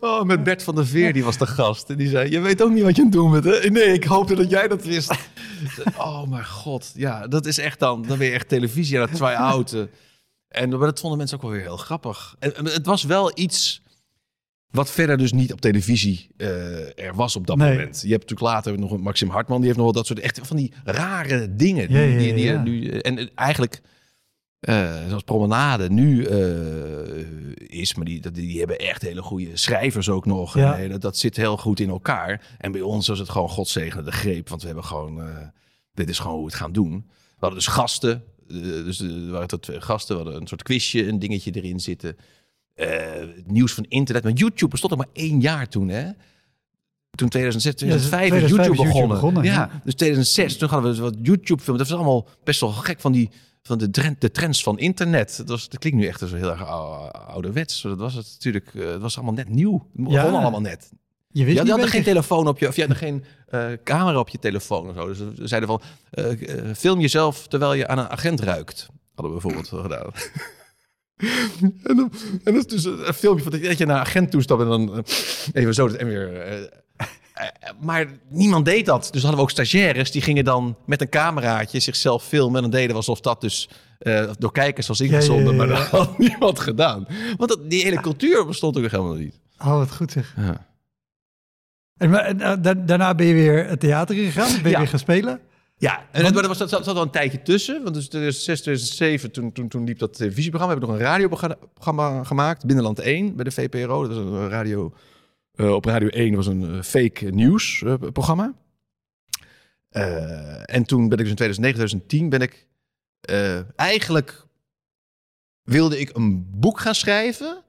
[0.00, 1.90] Oh, met Bert van der Veer, die was de gast.
[1.90, 3.70] En die zei, je weet ook niet wat je aan het doen bent, hè?
[3.70, 5.14] Nee, ik hoopte dat jij dat wist.
[5.98, 6.92] Oh, mijn god.
[6.94, 8.02] Ja, dat is echt dan...
[8.06, 9.90] Dan ben je echt televisie aan het try-outen.
[10.48, 12.36] En maar dat vonden mensen ook wel weer heel grappig.
[12.38, 13.82] En, en het was wel iets
[14.70, 17.70] wat verder dus niet op televisie eh, er was op dat Nee.
[17.70, 18.00] moment.
[18.02, 20.40] Je hebt natuurlijk later nog een Maxim Hartman, die heeft nog wel dat soort echt
[20.42, 21.88] van die rare dingen.
[21.88, 23.80] Die, Ja, ja, die, die, nu, en eigenlijk,
[25.08, 30.54] zoals Promenade nu eh, is, maar die, die hebben echt hele goede schrijvers ook nog.
[30.54, 30.78] Ja.
[30.78, 32.56] En, eh, dat, dat zit heel goed in elkaar.
[32.58, 35.36] En bij ons was het gewoon godzegende de greep, want we hebben gewoon, eh,
[35.94, 37.04] dit is gewoon hoe we het gaan doen.
[37.08, 40.48] We hadden dus gasten, eh, dus eh, er waren tot twee gasten, we hadden een
[40.48, 42.16] soort quizje, een dingetje erin zitten.
[42.74, 42.88] Eh,
[43.36, 44.24] het nieuws van internet.
[44.24, 46.10] Maar YouTube bestond er maar één jaar toen, hè?
[47.10, 49.16] Toen 2006, 2005 is 2005 YouTube is YouTube begonnen.
[49.16, 49.80] begonnen, ja, ja.
[49.84, 51.78] dus 2006, toen hadden we wat YouTube-films.
[51.78, 53.30] Dat was allemaal best wel gek van, die,
[53.66, 55.36] van de, trend, de trends van internet.
[55.36, 57.82] Dat, was, dat klinkt nu echt zo heel erg ou- ouderwets.
[57.82, 59.72] Dat was het natuurlijk, eh, het was allemaal net nieuw.
[59.72, 60.22] Het begon Ja.
[60.22, 60.90] allemaal net.
[61.28, 62.90] Je wist Je had, je niet had er geen telefoon op je, of je had
[62.90, 65.06] er geen eh, camera op je telefoon of zo.
[65.06, 68.88] Dus we zeiden van, eh, film jezelf terwijl je aan een agent ruikt.
[69.14, 70.12] Hadden we bijvoorbeeld gedaan.
[71.88, 72.12] en, dan,
[72.44, 75.04] en dat is dus een filmpje van dat je naar een agent toestapt en dan
[75.52, 76.30] even zo en weer.
[77.36, 79.08] Eh, maar niemand deed dat.
[79.10, 82.56] Dus hadden we ook stagiaires die gingen dan met een cameraatje zichzelf filmen.
[82.56, 83.68] En dan deden we alsof dat dus
[83.98, 85.50] eh, door kijkers was ja, ingezonden.
[85.52, 85.74] ja, Maar ja.
[85.78, 87.06] dat had niemand gedaan.
[87.36, 89.40] Want dat, die hele cultuur bestond ook helemaal niet.
[89.58, 90.34] Oh, wat goed zeg.
[90.36, 90.66] Ja.
[91.96, 94.98] En, maar- eh, da- daarna ben je weer het theater ingegaan, ben je weer gaan
[94.98, 95.40] spelen.
[95.78, 97.82] Ja, en er was, zat, zat wel een tijdje tussen.
[97.82, 100.74] Want dus 2006, 2007, toen, toen, toen liep dat televisieprogramma.
[100.74, 104.06] We hebben nog een radioprogramma gemaakt, Binnenland 1, bij de VPRO.
[104.08, 104.92] Dat was een radio,
[105.56, 108.54] uh, op Radio 1 was een uh, fake nieuws uh, programma.
[110.64, 112.66] en toen ben ik dus in 2009, 2010 ben ik...
[113.76, 114.46] eigenlijk
[115.62, 117.62] wilde ik een boek gaan schrijven...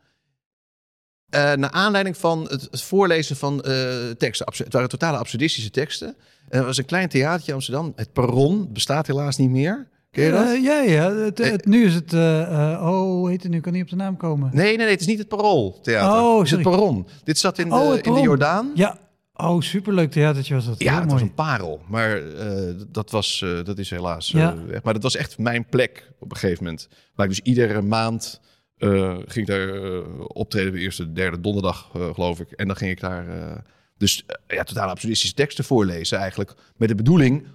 [1.29, 3.61] naar aanleiding van het, voorlezen van
[4.17, 4.47] teksten.
[4.53, 6.15] Het waren totale absurdistische teksten
[6.49, 7.93] er was een klein theatertje in Amsterdam.
[7.95, 9.87] Het Perron bestaat helaas niet meer.
[10.17, 10.47] Ken je dat?
[10.47, 11.15] Uh, ja, ja.
[11.15, 12.13] Het, het, nu is het...
[12.13, 12.21] Uh,
[12.81, 13.59] oh, hoe heet het nu?
[13.59, 14.49] Kan niet op de naam komen.
[14.53, 14.89] Nee, nee, nee.
[14.89, 16.21] Het is niet het Parool Theater.
[16.21, 17.07] Oh, het is het Perron.
[17.23, 18.71] Dit zat in, oh, de, in de Jordaan.
[18.75, 18.97] Ja.
[19.33, 20.79] Oh, superleuk theatertje was dat.
[20.79, 21.13] Ja, het mooi.
[21.13, 21.81] was een parel.
[21.87, 22.39] Maar uh,
[22.91, 24.55] dat, was, uh, dat is helaas ja.
[24.67, 24.83] weg.
[24.83, 26.87] Maar dat was echt mijn plek op een gegeven moment.
[27.15, 28.41] Waar ik dus iedere maand
[29.25, 29.69] ging daar
[30.27, 30.71] optreden.
[30.71, 32.51] De eerste, derde donderdag, geloof ik.
[32.51, 33.25] En dan ging ik daar
[33.97, 36.53] dus ja, totaal absurdistische teksten voorlezen eigenlijk.
[36.75, 37.47] Met de bedoeling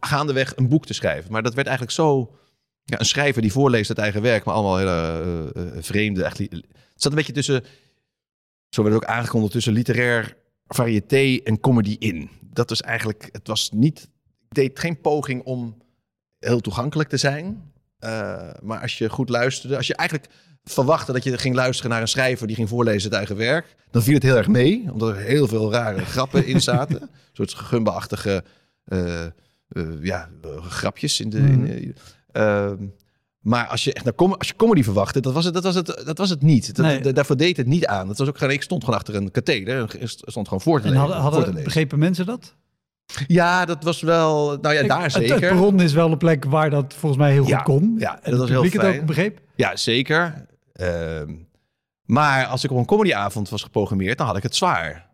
[0.00, 1.32] gaandeweg een boek te schrijven.
[1.32, 2.36] Maar dat werd eigenlijk zo...
[2.84, 6.24] Ja, een schrijver die voorleest het eigen werk, maar allemaal hele uh, vreemde...
[6.24, 7.64] Echt, het zat een beetje tussen...
[8.68, 12.30] Zo werd het ook aangekondigd tussen literair variété en comedy in.
[12.40, 13.28] Dat was eigenlijk...
[13.32, 14.08] Het was niet...
[14.48, 15.76] deed geen poging om
[16.38, 17.72] heel toegankelijk te zijn.
[18.00, 19.76] Uh, maar als je goed luisterde...
[19.76, 20.30] Als je eigenlijk
[20.64, 24.02] verwachten dat je ging luisteren naar een schrijver die ging voorlezen het eigen werk, dan
[24.02, 27.02] viel het heel erg mee, omdat er heel veel rare grappen in zaten.
[27.02, 28.44] Een soort gumbeachtige
[28.86, 29.26] uh,
[30.00, 30.28] ja,
[30.60, 31.38] grapjes in de.
[31.38, 31.94] In,
[32.32, 32.72] uh,
[33.38, 35.74] maar als je echt naar com als je comedy verwachtte, dat was het, dat was
[35.74, 36.76] het, dat was het niet.
[36.76, 37.12] Dat, nee.
[37.12, 38.06] Daarvoor deed het niet aan.
[38.06, 41.02] Dat was ook, ik stond gewoon achter een katheder stond gewoon voor te lezen.
[41.02, 42.54] En hadden, hadden begrepen mensen dat?
[43.26, 44.58] Ja, dat was wel.
[44.60, 45.30] Nou ja, daar zeker.
[45.30, 47.94] Het, perron is wel een plek waar dat volgens mij heel goed kon.
[47.98, 48.86] Ja, en dat was heel fijn.
[48.86, 49.40] het ook begreep?
[49.54, 50.46] Ja, zeker.
[50.72, 51.34] Ehm,
[52.04, 55.07] maar als ik op een comedyavond was geprogrammeerd, dan had ik het zwaar.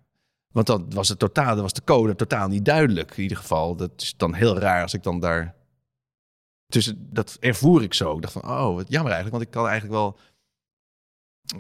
[0.55, 3.17] Want dan was het totaal, dan was de code totaal niet duidelijk.
[3.17, 5.55] In ieder geval, dat is dan heel raar als ik dan daar.
[6.67, 8.15] Tussen, dat ervoer ik zo.
[8.17, 9.31] Ik dacht van, oh, wat jammer eigenlijk.
[9.31, 10.19] Want ik kan eigenlijk wel.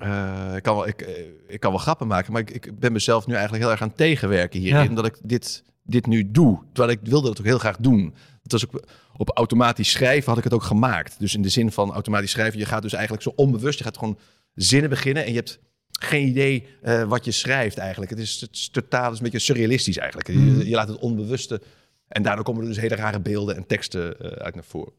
[0.02, 2.92] Uh, ik, kan wel ik, eh, ik kan wel grappen maken, maar ik, ik ben
[2.92, 4.82] mezelf nu eigenlijk heel erg aan tegenwerken hierin.
[4.82, 4.88] Ja.
[4.88, 6.62] Omdat ik dit, dit nu doe.
[6.72, 8.14] Terwijl ik wilde het ook heel graag doen.
[8.42, 8.82] Het was ook
[9.16, 11.18] op automatisch schrijven had ik het ook gemaakt.
[11.18, 13.98] Dus in de zin van automatisch schrijven, je gaat dus eigenlijk zo onbewust, je gaat
[13.98, 14.18] gewoon
[14.54, 15.60] zinnen beginnen en je hebt
[16.00, 18.10] geen idee uh, wat je schrijft eigenlijk.
[18.10, 20.28] Het is, het is totaal, het is een beetje surrealistisch eigenlijk.
[20.28, 20.62] Je, Hmm.
[20.62, 21.60] je, laat het onbewuste
[22.08, 24.92] en daardoor komen er dus hele rare beelden en teksten uh, uit naar voren.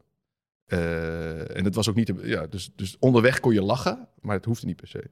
[0.68, 4.46] Uh, en het was ook niet, ja, dus, dus onderweg kon je lachen, maar het
[4.46, 5.04] hoefde niet per se.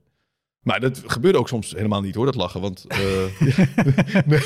[0.59, 2.61] Maar dat gebeurde ook soms helemaal niet hoor, dat lachen.
[2.61, 3.25] Want nee,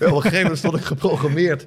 [0.10, 1.66] op een gegeven moment stond ik geprogrammeerd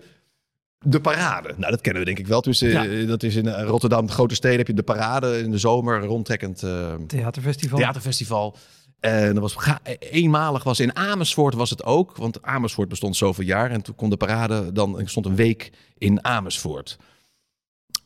[0.80, 1.54] de parade.
[1.58, 2.42] Nou, dat kennen we denk ik wel.
[2.42, 3.06] Tussen, ja.
[3.06, 6.60] Dat is in Rotterdam, de grote steden, heb je de parade in de zomer, rondtrekkend
[7.08, 7.80] theaterfestival.
[7.80, 8.56] theaterfestival.
[9.00, 13.72] En dat was eenmalig was in Amersfoort was het ook, want Amersfoort bestond zoveel jaar
[13.72, 16.98] en toen kon de parade dan ik stond een week in Amersfoort.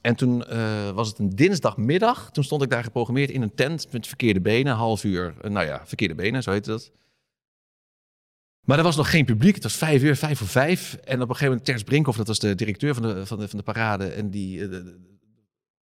[0.01, 2.31] En toen uh, was het een dinsdagmiddag.
[2.31, 5.33] Toen stond ik daar geprogrammeerd in een tent met verkeerde benen, half uur.
[5.41, 6.91] Uh, nou ja, verkeerde benen, zo heet dat.
[8.61, 9.53] Maar er was nog geen publiek.
[9.53, 10.93] Het was vijf uur, vijf voor vijf.
[10.93, 13.47] En op een gegeven moment, Ters Brinkhoff, dat was de directeur van de, van de,
[13.47, 14.05] van de parade.
[14.05, 14.79] En die, die,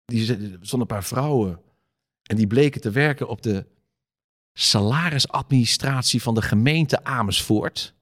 [0.05, 0.25] die
[0.61, 1.61] stonden een paar vrouwen.
[2.23, 3.65] En die bleken te werken op de
[4.59, 7.93] salarisadministratie van de gemeente Amersfoort.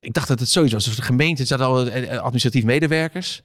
[0.00, 0.84] Ik dacht dat het zoiets was.
[0.84, 3.42] Dus de gemeente zat al administratief medewerkers.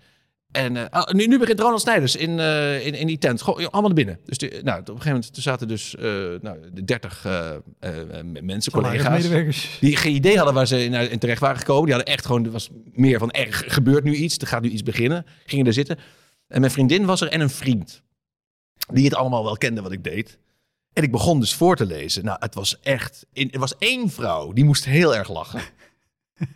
[0.51, 3.41] En uh, nu, nu begint Ronald Snijders in, uh, in, in die tent.
[3.41, 4.19] Goh, allemaal naar binnen.
[4.25, 6.03] Dus die, nou, op een gegeven moment zaten dus uh,
[6.41, 7.27] nou, de 30
[8.41, 9.77] mensen, collega's.
[9.79, 11.85] Die geen idee hadden waar ze in, in, terecht waren gekomen.
[11.85, 14.37] Die hadden echt gewoon, er was meer van er gebeurt nu iets.
[14.37, 15.25] Er gaat nu iets beginnen.
[15.45, 15.97] Gingen er zitten.
[16.47, 18.01] En mijn vriendin was er en een vriend.
[18.93, 20.39] Die het allemaal wel kende wat ik deed.
[20.93, 22.25] En ik begon dus voor te lezen.
[22.25, 23.25] Nou, het was echt.
[23.33, 25.61] Er was één vrouw die moest heel erg lachen.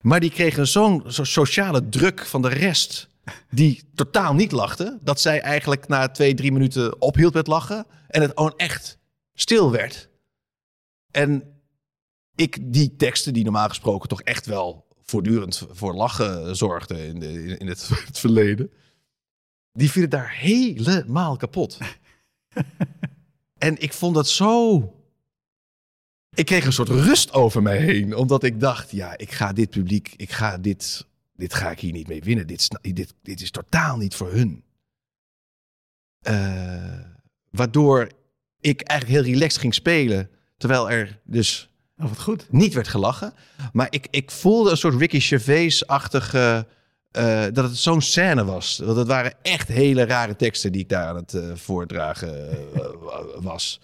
[0.00, 3.08] Maar die kregen zo'n zo sociale druk van de rest,
[3.50, 8.22] die totaal niet lachte, dat zij eigenlijk na twee, drie minuten ophield met lachen en
[8.22, 8.98] het gewoon echt
[9.34, 10.08] stil werd.
[11.10, 11.60] En
[12.34, 17.56] ik die teksten, die normaal gesproken toch echt wel voortdurend voor lachen zorgden in, de,
[17.58, 18.72] in het, het verleden,
[19.72, 21.78] die vielen daar helemaal kapot.
[23.58, 24.82] en ik vond dat zo
[26.38, 28.16] ik kreeg een soort rust over mij heen.
[28.16, 31.92] Omdat ik dacht, ja, ik ga dit publiek, ik ga dit, dit ga ik hier
[31.92, 32.46] niet mee winnen.
[32.46, 34.64] Dit, dit, dit is totaal niet voor hun.
[36.28, 37.00] Uh,
[37.50, 38.08] waardoor
[38.60, 40.30] ik eigenlijk heel relaxed ging spelen.
[40.56, 42.46] Terwijl er dus oh, wat goed.
[42.50, 43.34] niet werd gelachen.
[43.72, 46.66] Maar ik, ik voelde een soort Ricky Gervais-achtige...
[47.18, 48.82] Uh, dat het zo'n scène was.
[48.84, 52.48] Want het waren echt hele rare teksten die ik daar aan het uh, voordragen
[53.40, 53.80] was.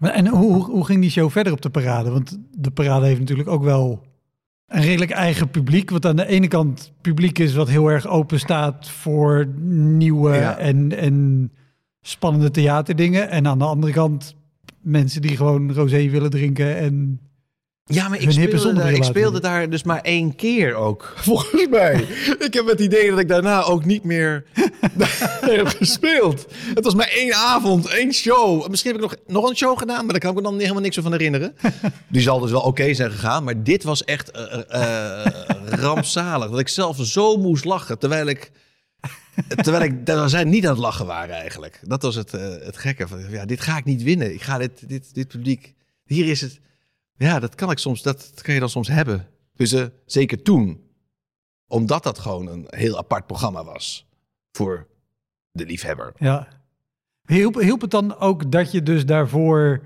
[0.00, 2.10] En hoe, hoe ging die show verder op de parade?
[2.10, 4.02] Want de parade heeft natuurlijk ook wel
[4.66, 5.90] een redelijk eigen publiek.
[5.90, 10.58] Wat aan de ene kant publiek is wat heel erg open staat voor nieuwe Ja.
[10.58, 11.50] en, en
[12.00, 13.30] spannende theaterdingen.
[13.30, 14.34] En aan de andere kant
[14.80, 16.76] mensen die gewoon rosé willen drinken.
[16.76, 17.20] En
[17.90, 22.06] Ja, maar ik speelde, daar, ik speelde dus maar één keer ook, volgens mij.
[22.38, 24.44] ik heb het idee dat ik daarna ook niet meer
[25.40, 26.46] heb gespeeld.
[26.74, 28.68] Het was maar één avond, één show.
[28.68, 30.82] Misschien heb ik nog, nog een show gedaan, maar daar kan ik me dan helemaal
[30.82, 31.54] niks van herinneren.
[32.08, 35.24] Die zal dus wel oké zijn gegaan, maar dit was echt eh,
[35.66, 36.50] rampzalig.
[36.50, 38.50] Dat ik zelf zo moest lachen, terwijl ik...
[39.48, 41.80] Terwijl ik, terwijl zij niet aan het lachen waren eigenlijk.
[41.82, 42.32] Dat was het,
[42.64, 43.08] het gekke.
[43.08, 44.34] Van, ja, dit ga ik niet winnen.
[44.34, 45.74] Ik ga dit, dit, dit publiek...
[46.04, 46.60] Hier is het...
[47.26, 49.26] Ja, dat kan ik soms, dat kan je dan soms hebben.
[49.54, 50.80] Dus eh, zeker toen.
[51.66, 54.06] Omdat dat gewoon een heel apart programma was.
[54.52, 54.86] Voor
[55.52, 56.12] de liefhebber.
[56.18, 56.48] ja.
[57.26, 59.82] Hielp, hielp het dan ook dat je dus daarvoor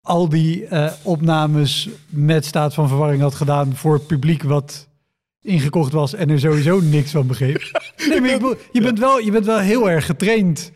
[0.00, 4.88] al die eh, opnames met staat van verwarring had gedaan voor het publiek wat
[5.40, 7.62] ingekocht was en er sowieso niks van begreep?
[8.08, 10.72] Nee, maar je, bent wel, je bent wel heel erg getraind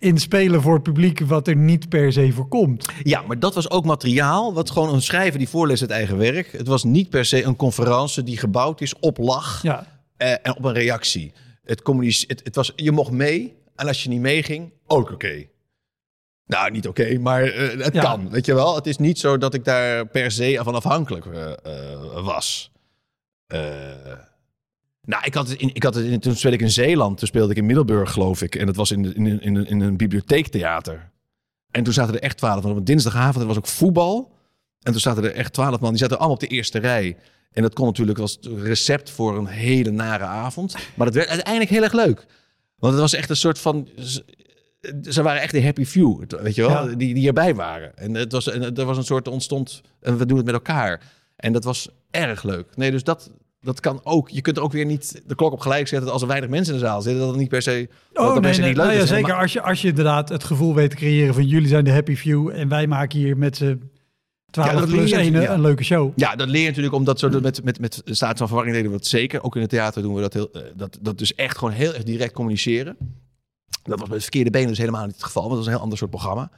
[0.00, 2.86] in spelen voor het publiek wat er niet per se voorkomt.
[3.02, 4.54] Ja, maar dat was ook materiaal.
[4.54, 6.52] Wat gewoon een schrijver die voorleest het eigen werk.
[6.52, 9.62] Het was niet per se een conferentie die gebouwd is op lach.
[9.62, 9.86] Ja,
[10.16, 11.32] eh, en op een reactie.
[11.64, 11.82] Het
[12.26, 13.56] het, het was, je mocht mee.
[13.76, 15.44] En als je niet meeging, ook oké.
[16.46, 18.02] Nou, niet oké, maar eh, het Ja.
[18.02, 18.30] kan.
[18.30, 18.74] Weet je wel?
[18.74, 22.70] Het is niet zo dat ik daar per se van afhankelijk eh, eh, was.
[23.46, 23.60] Eh,
[25.02, 27.18] nou, ik had het in, ik had het in, toen speelde ik in Zeeland.
[27.18, 28.54] Toen speelde ik in Middelburg, geloof ik.
[28.54, 31.10] En dat was in, de- in, in, in, een bibliotheektheater.
[31.70, 32.72] En toen zaten er echt twaalf man.
[32.72, 34.32] Op een dinsdagavond, er was ook voetbal.
[34.82, 35.90] En toen zaten er echt twaalf man.
[35.90, 37.16] Die zaten allemaal op de eerste rij.
[37.52, 40.74] En dat kon natuurlijk als recept voor een hele nare avond.
[40.94, 42.26] Maar dat werd uiteindelijk heel erg leuk.
[42.76, 43.88] Want het was echt een soort van...
[45.08, 46.88] Ze waren echt de happy few, weet je wel?
[46.88, 46.94] Ja.
[46.94, 47.96] Die, die erbij waren.
[47.96, 49.80] En het was, en er was een soort ontstond...
[50.00, 51.02] En we doen het met elkaar.
[51.36, 52.76] En dat was erg leuk.
[52.76, 54.28] Nee, dus dat, dat kan ook.
[54.28, 56.04] Je kunt ook weer niet de klok op gelijk zetten...
[56.04, 57.20] dat als er weinig mensen in de zaal zitten...
[57.20, 57.88] dat het niet per se...
[58.12, 58.68] dat Oh per nee, se nee.
[58.68, 59.08] niet leuk Nou ja, is.
[59.08, 61.84] zeker Maar- als je, als je inderdaad het gevoel weet te creëren van jullie zijn
[61.84, 63.90] de happy few en wij maken hier met z'n
[64.50, 65.52] 12 Ja, dat plus leer 1 ja.
[65.52, 66.12] een leuke show.
[66.16, 68.96] Ja, dat leer je natuurlijk omdat zo met, met, met staat van verwarring deden we
[68.96, 69.42] dat zeker.
[69.42, 71.94] Ook in het theater doen we dat heel, eh, dat, dat dus echt gewoon heel
[71.94, 72.96] erg direct communiceren.
[73.82, 75.74] Dat was met het verkeerde benen dus helemaal niet het geval, want dat was een
[75.74, 76.50] heel ander soort programma.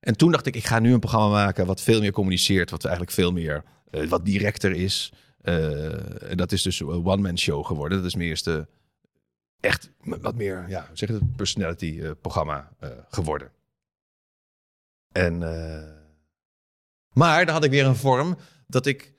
[0.00, 2.84] En toen dacht ik, ik ga nu een programma maken wat veel meer communiceert, wat
[2.84, 5.12] eigenlijk veel meer, eh, wat directer is.
[5.42, 7.98] Eh, en dat is dus een one-man show geworden.
[7.98, 8.66] Dat is meer eens de,
[9.60, 13.50] echt wat meer, ja, zeg het, personality eh, programma eh, geworden.
[15.12, 15.38] En,
[17.12, 19.12] maar dan had ik weer een vorm dat ik,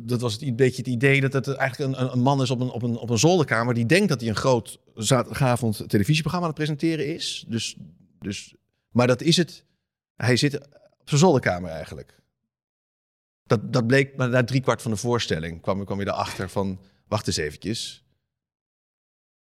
[0.00, 2.60] dat was een beetje het idee dat het eigenlijk een, een- een man is op
[2.60, 6.52] een, op, een, op een zolderkamer die denkt dat hij een groot zaterdagavond televisieprogramma aan
[6.54, 7.44] het presenteren is.
[7.48, 7.76] Dus,
[8.20, 8.54] dus,
[8.90, 9.64] maar dat is het.
[10.16, 10.56] Hij zit
[11.00, 12.20] op zijn zolderkamer eigenlijk.
[13.46, 16.80] Dat, dat bleek, maar na drie kwart van de voorstelling kwam, kwam je erachter van,
[17.08, 18.04] wacht eens eventjes.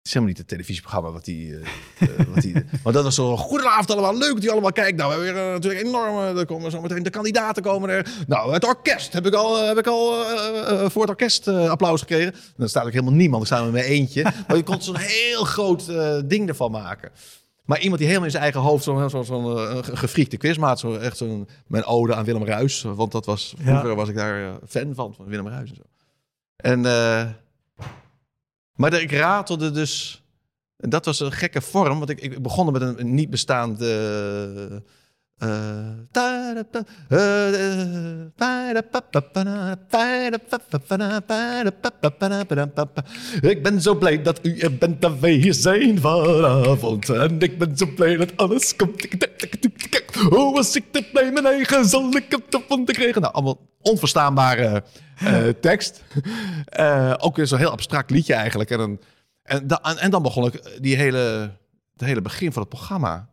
[0.03, 1.35] Het is helemaal niet het televisieprogramma wat hij...
[1.35, 4.99] eh, eh, wat hij maar dat was zo, goedenavond allemaal, leuk dat u allemaal kijkt.
[4.99, 8.25] Nou, we hebben weer eh, natuurlijk enorme, er komen zo meteen de kandidaten komen er.
[8.27, 10.25] Nou, het orkest heb ik al, heb ik al
[10.91, 12.35] voor het orkest applaus gekregen.
[12.57, 14.23] Dan staat ook helemaal niemand, ik sta met mijn eentje.
[14.47, 15.87] Maar je kon zo'n heel groot
[16.29, 17.11] ding ervan maken.
[17.73, 20.79] Maar iemand die helemaal in zijn eigen hoofd zo'n zo, zo, eh, ge- gefriekte quizmaat,
[20.79, 24.45] zo, echt zo'n mijn ode aan Willem Ruis, want dat was vroeger was ik daar
[24.45, 25.83] eh, fan van van Willem Ruis en zo.
[26.57, 27.27] En eh,
[28.75, 30.23] maar ik ratelde dus.
[30.77, 34.83] En dat was een gekke vorm, want ik, ik begon met een, een niet bestaande.
[43.41, 47.09] Eh, ik ben zo blij dat u er bent, dat wij hier zijn vanavond.
[47.09, 49.07] En ik ben zo blij dat alles komt.
[50.29, 53.21] Hoe was ik oh, te blij, mijn eigen zal ik op krijgen?
[53.21, 54.83] Nou, allemaal onverstaanbare
[55.19, 56.03] eh, tekst.
[56.65, 58.71] Eh, ook weer zo'n heel abstract liedje eigenlijk.
[58.71, 59.01] En,
[59.99, 61.51] en dan begon ik die hele,
[61.93, 63.32] het hele begin van het programma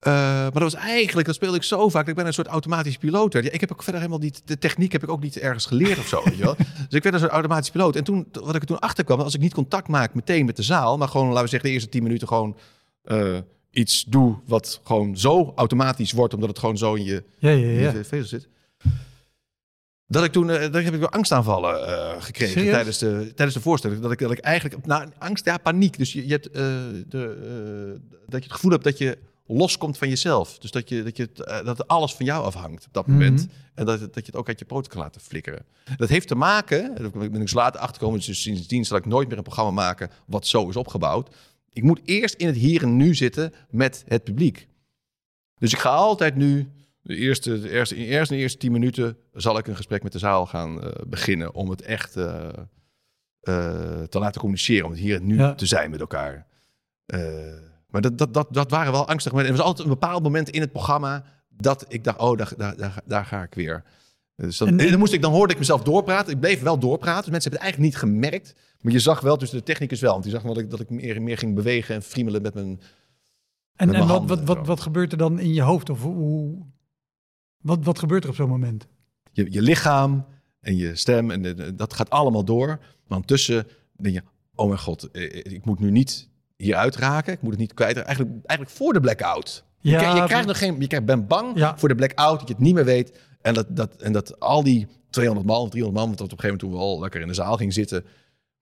[0.00, 2.08] eh, maar dat was eigenlijk, dat speelde ik zo vaak.
[2.08, 3.34] Ik ben een soort automatisch piloot.
[3.34, 6.06] ik heb ook verder helemaal niet, de techniek heb ik ook niet ergens geleerd of
[6.06, 6.22] zo.
[6.24, 6.56] Weet je wel?
[6.88, 7.96] Dus ik werd een soort automatisch piloot.
[7.96, 10.56] En toen, wat ik er toen achter kwam, als ik niet contact maak meteen met
[10.56, 12.56] de zaal, maar gewoon, laten we zeggen, de eerste tien minuten gewoon
[13.02, 13.38] eh,
[13.70, 17.56] iets doe wat gewoon zo automatisch wordt, omdat het gewoon zo in je, Ja, ja,
[17.56, 17.92] in ja.
[17.92, 18.48] je vezel zit.
[20.06, 22.74] Dat ik toen, eh, daar heb ik weer angstaanvallen gekregen Serieus?
[22.74, 24.00] tijdens de, tijdens de voorstelling.
[24.00, 25.98] Dat ik, dat ik eigenlijk, nou, angst, ja, paniek.
[25.98, 26.54] Dus je, je hebt,
[27.10, 29.18] de, dat je het gevoel hebt dat je
[29.52, 30.58] loskomt van jezelf.
[30.58, 33.46] Dus dat, je, dat, je, eh, dat alles van jou afhangt op dat moment.
[33.74, 35.64] En dat, dat je het ook uit je poot kan laten flikkeren.
[35.96, 39.28] Dat heeft te maken, daar ben ik dus later achtergekomen, dus sindsdien zal ik nooit
[39.28, 41.34] meer een programma maken wat zo is opgebouwd.
[41.72, 44.68] Ik moet eerst in het hier en nu zitten met het publiek.
[45.58, 46.68] Dus ik ga altijd nu
[47.02, 50.12] De eerste, de eerste, eerst in de eerste tien minuten zal ik een gesprek met
[50.12, 52.48] de zaal gaan eh, beginnen om het echt eh,
[53.40, 55.54] eh, te laten communiceren, om het hier en nu Ja.
[55.54, 56.46] te zijn met elkaar.
[57.06, 57.20] Eh,
[57.90, 59.52] maar dat, dat, dat, dat waren wel angstige momenten.
[59.52, 62.76] Er was altijd een bepaald moment in het programma dat ik dacht, oh, daar, daar,
[62.76, 63.84] daar, daar ga ik weer.
[64.36, 66.32] Dus dan, En- en- dan, moest ik, dan hoorde ik mezelf doorpraten.
[66.32, 67.22] Ik bleef wel doorpraten.
[67.22, 68.54] Dus mensen hebben het eigenlijk niet gemerkt.
[68.80, 70.10] Maar je zag wel, dus de technicus wel.
[70.12, 72.54] Want die zag wel dat ik, dat ik meer, meer ging bewegen en friemelen met
[72.54, 72.66] mijn...
[73.76, 75.90] En, Met en mijn wat, wat, wat, wat gebeurt er dan in je hoofd?
[75.90, 76.66] Of hoe,
[77.56, 78.86] wat, wat gebeurt er op zo'n moment?
[79.32, 80.26] je, je lichaam
[80.60, 81.30] en je stem.
[81.30, 82.66] En de- dat gaat allemaal door.
[82.66, 82.78] Maar
[83.18, 83.66] ondertussen
[83.96, 84.22] denk je,
[84.54, 86.28] oh mijn god, eh, ik moet nu niet
[86.62, 87.32] hieruit raken.
[87.32, 87.96] Ik moet het niet kwijt.
[87.96, 89.64] Eigenlijk, eigenlijk voor de blackout.
[89.80, 91.78] Je, Ja, krijgt- je krijgt nog geen, je krijgt, bent bang Ja.
[91.78, 93.18] voor de blackout, dat je het niet meer weet.
[93.40, 96.40] En dat, dat, en dat al die 200 man of 300 man, want op een
[96.44, 98.04] gegeven moment toen we al lekker in de zaal gingen zitten,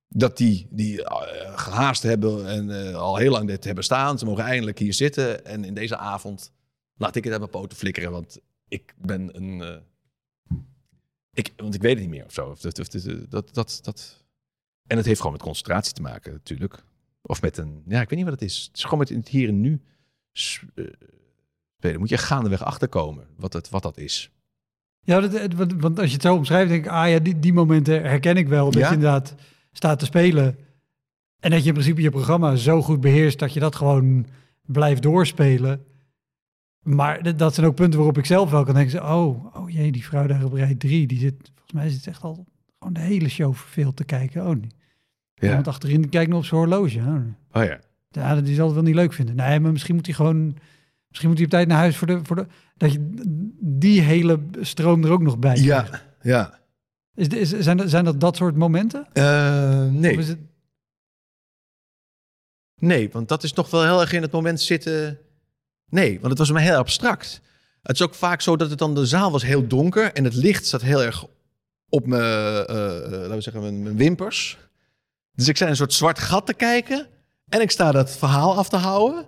[0.09, 4.19] dat die, die eh, gehaast hebben en eh, al heel lang dit hebben staan.
[4.19, 5.45] Ze mogen eindelijk hier zitten.
[5.45, 6.53] En in deze avond
[6.97, 8.39] laat ik het aan mijn poten flikkeren, want
[8.69, 9.63] ik ben een...
[9.63, 10.57] eh,
[11.33, 12.47] ik, want ik weet het niet meer of zo.
[12.51, 14.25] Of dat, of dat, dat, dat, dat.
[14.87, 16.85] En het heeft gewoon met concentratie te maken, natuurlijk.
[17.31, 17.83] Of met een.
[17.87, 18.65] Ja, ik weet niet wat het is.
[18.69, 19.81] Het is gewoon met het hier en nu.
[20.75, 20.85] eh,
[21.77, 21.99] spelen.
[21.99, 24.31] Moet je gaandeweg achterkomen wat, het, wat dat is.
[25.01, 27.53] Ja, dat, het- want, als je het zo omschrijft, denk ik, ah ja, die, die
[27.53, 28.65] momenten herken ik wel.
[28.71, 28.89] Dat Ja?
[28.89, 29.35] je inderdaad
[29.73, 30.59] staat te spelen.
[31.41, 34.27] En dat je in principe je programma zo goed beheerst dat je dat gewoon
[34.67, 35.85] blijft doorspelen.
[36.83, 40.05] Maar dat zijn ook punten waarop ik zelf wel kan denken, oh, oh jee, die
[40.05, 42.47] vrouw daar op rij 3, die zit, volgens mij zit echt al
[42.79, 44.47] gewoon de hele show verveeld te kijken.
[44.47, 44.71] Oh, nee.
[45.39, 45.53] Ja.
[45.53, 46.99] Want achterin kijkt nog op zijn horloge.
[46.99, 47.15] Oh.
[47.53, 47.81] Oh ja.
[48.11, 49.37] Ja, dat die zal het wel niet leuk vinden.
[49.37, 50.57] Nee, maar misschien moet hij gewoon.
[51.09, 52.21] Misschien moet hij op tijd naar huis voor de.
[52.23, 53.13] Voor de dat je
[53.61, 55.55] die hele stroom er ook nog bij.
[55.55, 55.91] krijgt.
[55.91, 56.03] Ja.
[56.23, 56.59] Ja.
[57.15, 59.01] Is, is, zijn, dat, zijn dat dat soort momenten?
[59.01, 60.17] Of nee.
[60.17, 60.39] is het,
[62.79, 65.19] Nee, want dat is toch wel heel erg in het moment zitten.
[65.89, 67.41] Nee, want het was me heel abstract.
[67.83, 70.35] Het is ook vaak zo dat het dan de zaal was heel donker en het
[70.35, 71.27] licht zat heel erg
[71.89, 74.59] op mijn, eh, eh, laten we zeggen, mijn, mijn wimpers.
[75.39, 77.07] Dus ik sta in een soort zwart gat te kijken
[77.49, 79.27] en ik sta dat verhaal af te houden,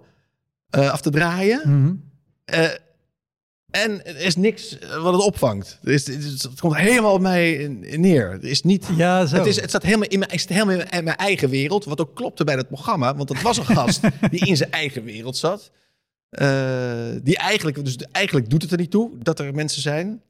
[0.70, 1.60] eh, af te draaien.
[1.64, 1.94] Mhm.
[2.44, 2.70] Eh,
[3.70, 5.78] en er is niks eh, wat het opvangt.
[5.82, 8.30] Er is, het, het komt helemaal op mij neer.
[8.30, 8.88] Er is niet.
[8.96, 9.36] Ja, zo.
[9.36, 11.84] Het, is, het staat helemaal in mijn, helemaal in mijn eigen wereld.
[11.84, 13.16] Wat ook klopte bij dat programma.
[13.16, 14.00] Want dat was een gast
[14.30, 15.70] die in zijn eigen wereld zat.
[17.22, 20.22] Die eigenlijk, dus eigenlijk doet het er niet toe dat er mensen zijn.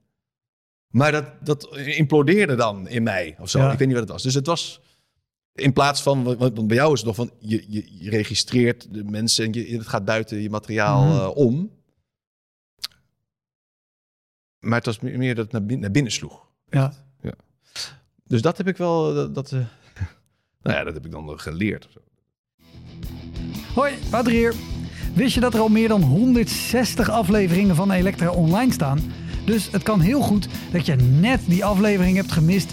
[0.89, 3.59] Maar dat, dat implodeerde dan in mij of zo.
[3.59, 3.73] Ja.
[3.73, 4.23] Ik weet niet wat het was.
[4.23, 4.81] Dus het was
[5.55, 9.05] in plaats van, want bij jou is het nog van, je, je, je registreert de
[9.05, 11.17] mensen en je, het gaat buiten je materiaal Mhm.
[11.17, 11.71] eh, om.
[14.59, 16.47] Maar het was meer dat het naar binnen, naar binnen sloeg.
[16.71, 16.93] ja.
[18.25, 19.59] Dus dat heb ik wel, dat, dat, eh,
[20.63, 21.89] nou ja, dat heb ik dan geleerd.
[23.75, 24.55] Hoi, Wouter hier.
[25.15, 29.01] Wist je dat er al meer dan 160 afleveringen van Elektra online staan?
[29.45, 32.73] Dus het kan heel goed dat je net die aflevering hebt gemist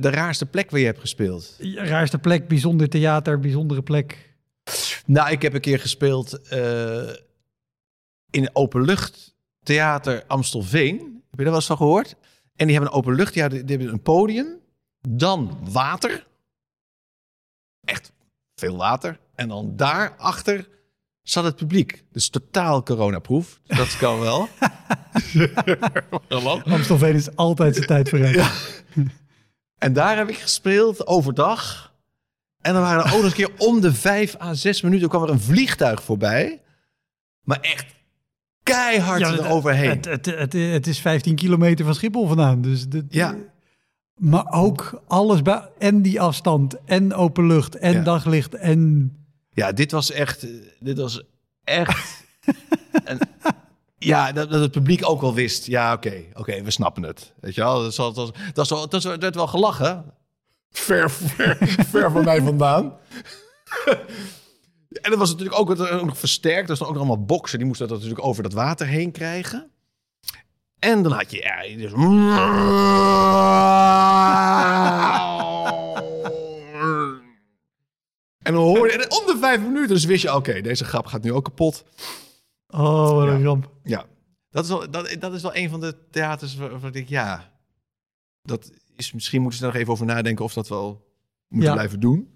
[0.00, 1.56] de raarste plek waar je hebt gespeeld?
[1.74, 4.34] Raarste plek, bijzonder theater, bijzondere plek.
[5.06, 7.10] Nou, ik heb een keer gespeeld eh,
[8.30, 10.96] in openluchttheater Amstelveen.
[11.30, 12.16] Heb je daar wel eens van gehoord?
[12.56, 14.60] En die hebben een openluchttheater, die hebben een podium,
[15.08, 16.26] dan water.
[17.84, 18.12] Echt
[18.54, 19.18] veel water.
[19.34, 20.68] En dan daarachter
[21.22, 22.04] zat het publiek.
[22.12, 23.60] Dus totaal coronaproof.
[23.64, 24.48] Dat kan wel.
[26.64, 28.84] Amstelveen is altijd zijn tijd vooruit.
[29.78, 31.94] En daar heb ik gespeeld overdag.
[32.60, 35.22] En dan waren er ook nog een keer om de vijf à zes minuten kwam
[35.22, 36.62] er een vliegtuig voorbij.
[37.42, 37.86] Maar echt
[38.62, 39.88] keihard Ja, eroverheen.
[39.90, 42.60] Het, het, het, het is 15 kilometer van Schiphol vandaan.
[42.62, 43.36] Dus dit- Ja.
[44.16, 45.68] Maar ook alles bij.
[45.78, 46.76] En die afstand.
[46.84, 47.76] En open lucht.
[47.76, 48.02] En Ja.
[48.02, 48.54] daglicht.
[48.54, 49.12] En.
[49.52, 50.42] Ja, dit was echt.
[50.42, 50.50] eh,
[50.80, 51.22] Dit was
[51.64, 52.24] echt.
[54.06, 55.66] ja, dat, dat het publiek ook wel wist.
[55.66, 57.32] Ja, oké, oké, we snappen het.
[57.40, 57.82] Weet je wel?
[57.82, 60.14] Dat, was, dat, was, dat, dat er werd wel gelachen.
[60.70, 61.56] Ver, ver,
[61.90, 62.96] ver van mij vandaan.
[65.02, 66.68] en dat was natuurlijk ook, ook nog versterkt.
[66.68, 67.58] Er stonden ook nog allemaal boksen.
[67.58, 69.70] Die moesten dat natuurlijk over dat water heen krijgen.
[70.78, 71.36] En dan had je...
[71.36, 71.92] Ja, dus,
[78.46, 81.06] En dan hoorde je, en om de vijf minuten, dus wist je, oké, deze grap
[81.06, 81.84] gaat nu ook kapot.
[82.76, 83.44] Oh, wat een Ja.
[83.44, 83.70] ramp.
[83.82, 84.04] Ja,
[84.50, 87.08] dat is wel, dat, dat is wel een van de theaters waar, waar ik denk,
[87.08, 87.52] ja,
[88.42, 91.06] dat, is, misschien moeten ze er nog even over nadenken of dat wel
[91.48, 91.74] moeten Ja.
[91.76, 92.28] blijven doen.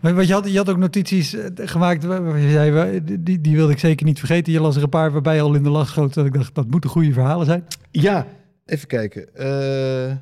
[0.00, 3.72] Maar Want je had, je had ook notities eh, gemaakt je zei, die, die wilde
[3.72, 4.52] ik zeker niet vergeten.
[4.52, 6.14] Je las er een paar waarbij je al in de lach schoot.
[6.14, 7.66] Dat ik dacht, dat moeten goede verhalen zijn.
[7.90, 8.26] Ja,
[8.64, 9.34] even kijken.
[9.34, 10.16] Eh,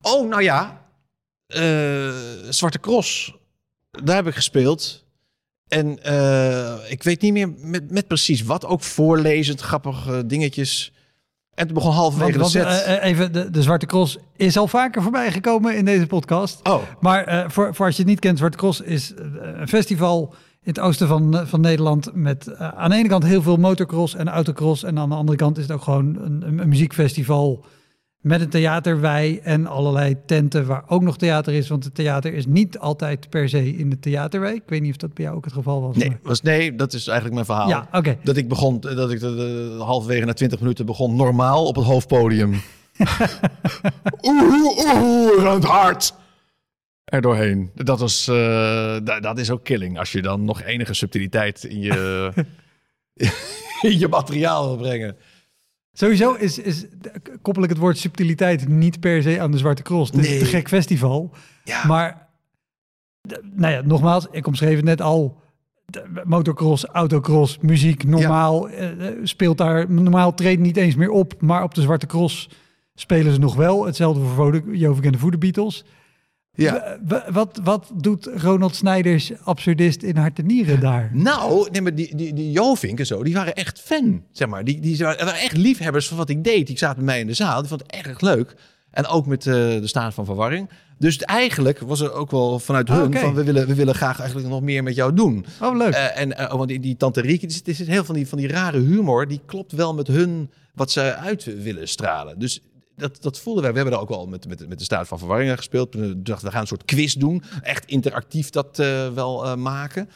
[0.00, 0.88] Oh, nou ja.
[1.46, 2.12] Eh,
[2.50, 3.34] Zwarte Cross.
[3.90, 5.04] Daar heb ik gespeeld.
[5.68, 8.64] En eh, ik weet niet meer met, met precies wat.
[8.66, 10.92] Ook voorlezend, grappige dingetjes.
[11.54, 12.84] En toen begon halverwege Want, de want, set.
[12.84, 16.60] eh, eh, even, de, de Zwarte Cross is al vaker voorbij gekomen in deze podcast.
[16.68, 19.12] oh, Maar voor, voor als je het niet kent, Zwarte Cross is
[19.56, 22.10] een festival in het oosten van, van Nederland.
[22.14, 24.82] Met aan de ene kant heel veel motocross en autocross.
[24.84, 27.64] En aan de andere kant is het ook gewoon een, een, een muziekfestival
[28.20, 31.68] met een theaterwei en allerlei tenten waar ook nog theater is.
[31.68, 34.54] Want het theater is niet altijd per se in de theaterwei.
[34.54, 35.96] Ik weet niet of dat bij jou ook het geval was.
[35.96, 37.68] nee, maar- was, nee, dat is eigenlijk mijn verhaal.
[37.68, 38.18] Ja, oké.
[38.22, 41.84] Dat ik begon, dat ik de, de- halverwege na 20 minuten begon normaal op het
[41.84, 42.60] hoofdpodium.
[44.22, 46.14] oeh, oeh, aan het hart.
[47.04, 47.70] Er doorheen.
[47.74, 48.34] Dat, was, eh,
[49.04, 49.98] da- dat is ook killing.
[49.98, 52.30] Als je dan nog enige subtiliteit in je,
[53.90, 55.16] in je materiaal wil brengen.
[55.98, 56.86] Sowieso is, is,
[57.42, 60.10] koppel ik het woord subtiliteit niet per se aan de Zwarte Cross.
[60.10, 61.30] Het is een gek festival.
[61.64, 62.28] Ja, Maar,
[63.54, 65.40] nou ja, nogmaals, ik omschreef het net al.
[66.24, 68.88] Motocross, autocross, muziek, normaal eh,
[69.22, 69.90] speelt daar.
[69.90, 72.48] Normaal treedt niet eens meer op, maar op de Zwarte Cross
[72.94, 73.86] spelen ze nog wel.
[73.86, 75.84] Hetzelfde voor Jovik en de Voede Beatles.
[76.56, 76.98] Ja.
[77.30, 81.10] Wat, wat doet Ronald Snijders, absurdist in hart en nieren daar?
[81.12, 84.64] Nou, nee, maar die, die, die Jovink en zo, die waren echt fan, zeg maar.
[84.64, 86.66] Die, die waren echt liefhebbers van wat ik deed.
[86.66, 88.54] Die zaten bij mij in de zaal, die vond het erg leuk.
[88.90, 90.68] En ook met eh, de staat van verwarring.
[90.98, 93.18] Dus eigenlijk was er ook wel vanuit Ah, hun oké.
[93.18, 93.34] van...
[93.34, 95.46] We willen, we willen graag eigenlijk nog meer met jou doen.
[95.60, 95.92] Oh, leuk.
[95.94, 98.28] Eh, en eh, want die, die tante Rieke, het is, het is heel van die,
[98.28, 99.28] van die rare humor...
[99.28, 102.38] die klopt wel met hun wat ze uit willen stralen.
[102.38, 102.62] Dus
[102.96, 103.72] dat, dat voelden wij.
[103.72, 105.94] We hebben daar ook wel met, met, met de staat van verwarring gespeeld.
[105.94, 107.42] We dachten, we gaan een soort quiz doen.
[107.62, 110.08] Echt interactief dat eh, wel eh, maken.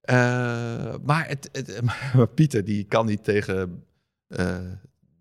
[0.00, 0.16] Eh,
[1.02, 1.80] maar, het, het,
[2.14, 3.84] maar Pieter, die kan niet tegen...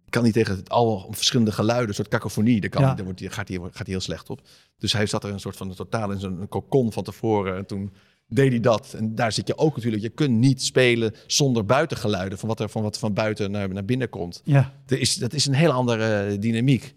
[0.10, 2.62] kan niet tegen het al verschillende geluiden, een soort cacophonie.
[2.62, 2.93] Daar, kan, Ja.
[2.93, 4.41] daar, wordt, gaat, hij, gaat hij heel slecht op.
[4.78, 7.58] Dus hij zat er een soort van totaal in zo'n kokon van tevoren.
[7.58, 7.93] En toen
[8.28, 8.94] deed hij dat.
[8.94, 10.04] En daar zit je ook natuurlijk.
[10.04, 12.38] Je kunt niet spelen zonder buitengeluiden.
[12.38, 14.42] Van wat er van, wat van buiten naar, naar binnen komt.
[14.44, 16.96] Ja, Er is, dat is een heel andere eh, dynamiek.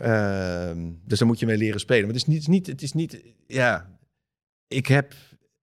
[0.00, 2.04] Ehm, dus daar moet je mee leren spelen.
[2.04, 3.90] Maar het is niet, het is niet, het is niet ja.
[4.68, 5.14] Ik heb,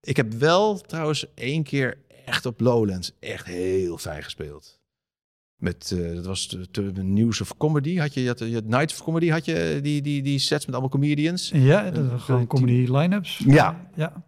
[0.02, 4.80] ik heb wel trouwens één keer echt op Lowlands echt heel fijn gespeeld.
[5.56, 7.98] Met, eh, dat was de, de News of Comedy.
[7.98, 10.66] Had je, je had, je had Night of Comedy, had je die, die, die sets
[10.66, 11.52] met allemaal comedians.
[11.54, 13.42] ja dat Een gewoon comedy line-ups.
[13.46, 13.90] Ja.
[13.96, 14.24] ja.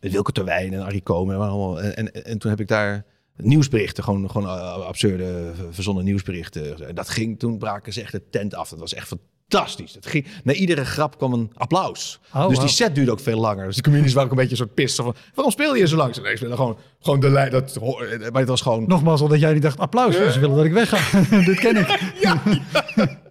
[0.00, 1.40] Met Wilke Terwijn en Arie Komen.
[1.82, 3.04] En, en, en, en toen heb ik daar
[3.36, 6.88] nieuwsberichten, gewoon, gewoon uh, absurde, verzonnen nieuwsberichten.
[6.88, 8.68] En dat ging, toen braken ze echt de tent af.
[8.68, 9.08] Dat was echt
[9.48, 9.94] fantastisch.
[9.94, 12.20] Het ging, na iedere grap kwam een applaus.
[12.34, 12.66] Oh, dus wow.
[12.66, 13.66] die set duurde ook veel langer.
[13.66, 15.96] Dus de comedians waren ook een beetje een soort pissen van, waarom speel je zo
[15.96, 16.16] lang?
[16.16, 17.50] Nee, ik speelde gewoon, gewoon de lijn.
[17.50, 17.80] Dat,
[18.32, 18.84] maar het was gewoon...
[18.86, 20.14] Nogmaals, omdat jij niet dacht applaus.
[20.14, 21.20] Ze willen dat ik wegga.
[21.44, 21.86] Dit ken ik.
[22.20, 22.42] Ja,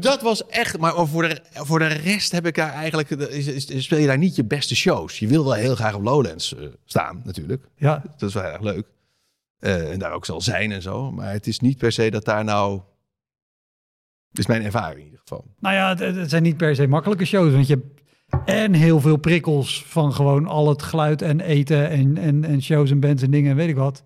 [0.00, 3.84] Dat was echt, maar voor de, voor de rest heb ik daar eigenlijk, is, is-
[3.84, 5.18] speel je daar niet je beste shows.
[5.18, 7.64] Je wil wel heel graag op Lowlands eh, staan, natuurlijk.
[7.76, 8.86] Ja, Dat is wel erg leuk.
[9.58, 11.10] Eh, en daar ook zal zijn en zo.
[11.12, 12.80] Maar het is niet per se dat daar nou...
[14.32, 15.44] Is mijn ervaring in ieder geval.
[15.58, 17.52] nou ja, het, het zijn niet per se makkelijke shows.
[17.52, 18.00] Want je hebt
[18.48, 22.90] en heel veel prikkels van gewoon al het geluid en eten en, en, en shows
[22.90, 24.04] en bands en dingen en weet ik wat.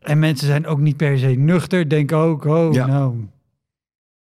[0.00, 1.88] En mensen zijn ook niet per se nuchter.
[1.88, 2.86] Denken ook, oh Ja.
[2.86, 3.28] nou,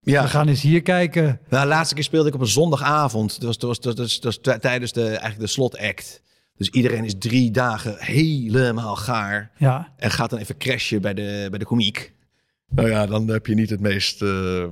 [0.01, 1.39] Ja, we gaan eens hier kijken.
[1.49, 3.33] nou, de laatste keer speelde ik op een zondagavond.
[3.41, 6.21] Dat was, dat was, dat was, dat was tijdens de, eigenlijk de slotact.
[6.55, 9.51] Dus iedereen is drie dagen helemaal gaar.
[9.57, 12.13] Ja, En gaat dan even crashen bij de, bij de komiek.
[12.69, 14.69] Nou ja, dan heb je niet het meest eh, eh,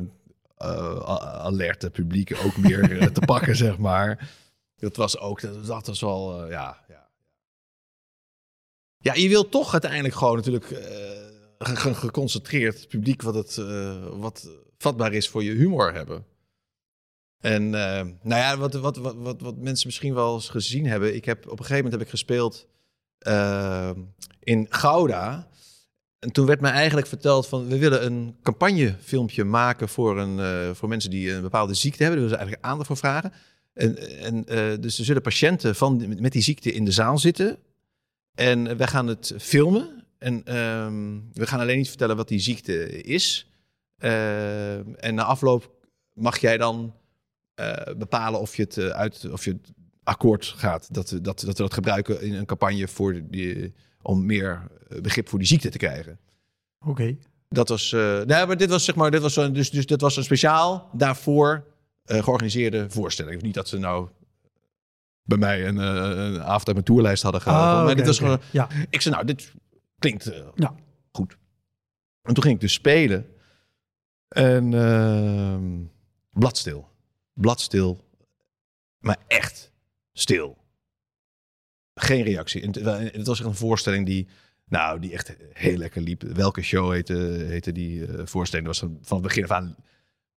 [1.44, 4.30] alerte publiek ook meer eh, te pakken, zeg maar.
[4.76, 7.08] Dat was ook, dat, dat was wel, ja, ja.
[9.00, 10.88] Ja, je wilt toch uiteindelijk gewoon natuurlijk eh,
[11.60, 16.26] ge- ge- geconcentreerd publiek wat, het, eh, wat vatbaar is voor je humor hebben.
[17.40, 21.16] En eh, nou ja, wat, wat, wat, wat, mensen misschien wel eens gezien hebben.
[21.16, 22.68] Ik heb op een gegeven moment heb ik gespeeld
[23.18, 23.92] eh,
[24.40, 25.48] in Gouda.
[26.20, 30.76] En toen werd mij eigenlijk verteld van we willen een campagnefilmpje maken voor, een, eh,
[30.76, 32.22] voor mensen die een bepaalde ziekte hebben.
[32.22, 33.34] Daar willen ze eigenlijk aandacht voor vragen.
[33.74, 34.44] En, en
[34.82, 37.58] dus er zullen patiënten van, met die ziekte in de zaal zitten.
[38.36, 40.06] En wij gaan het filmen.
[40.18, 43.47] En ehm, we gaan alleen niet vertellen wat die ziekte is.
[43.98, 45.72] Ehm, en na afloop
[46.14, 46.94] mag jij dan
[47.56, 49.72] eh, bepalen of je het eh, uit of je het
[50.04, 50.94] akkoord gaat.
[50.94, 55.02] Dat, we- dat, dat we dat gebruiken in een campagne voor die, om meer eh,
[55.02, 56.20] begrip voor die ziekte te krijgen.
[56.86, 57.18] oké.
[57.50, 60.18] Dat was, nee, maar dit was zeg maar, dit was een, dus, dus dat was
[60.18, 61.66] een speciaal daarvoor
[62.06, 63.42] georganiseerde voorstelling.
[63.42, 64.10] Niet dat ze nou
[65.24, 65.86] bij mij een, eh,
[66.26, 67.80] een avond uit mijn tourlijst hadden gehaald.
[67.80, 68.68] Oh, maar dit was gewoon, Ja.
[68.90, 69.52] ik zei, nou, dit
[70.00, 70.76] klinkt Ja.
[71.12, 71.38] goed.
[72.22, 73.26] En toen ging ik dus spelen.
[74.28, 75.84] En ehm,
[76.32, 76.90] bladstil.
[77.34, 78.06] Bladstil.
[79.00, 79.72] Maar echt
[80.14, 80.58] stil.
[81.94, 82.62] Geen reactie.
[82.62, 84.28] Het- was echt een voorstelling die,
[84.66, 86.22] nou, die echt heel lekker liep.
[86.22, 87.14] Welke show heette,
[87.48, 88.68] heette die eh, voorstelling?
[88.68, 89.76] Dat was van, het begin af aan...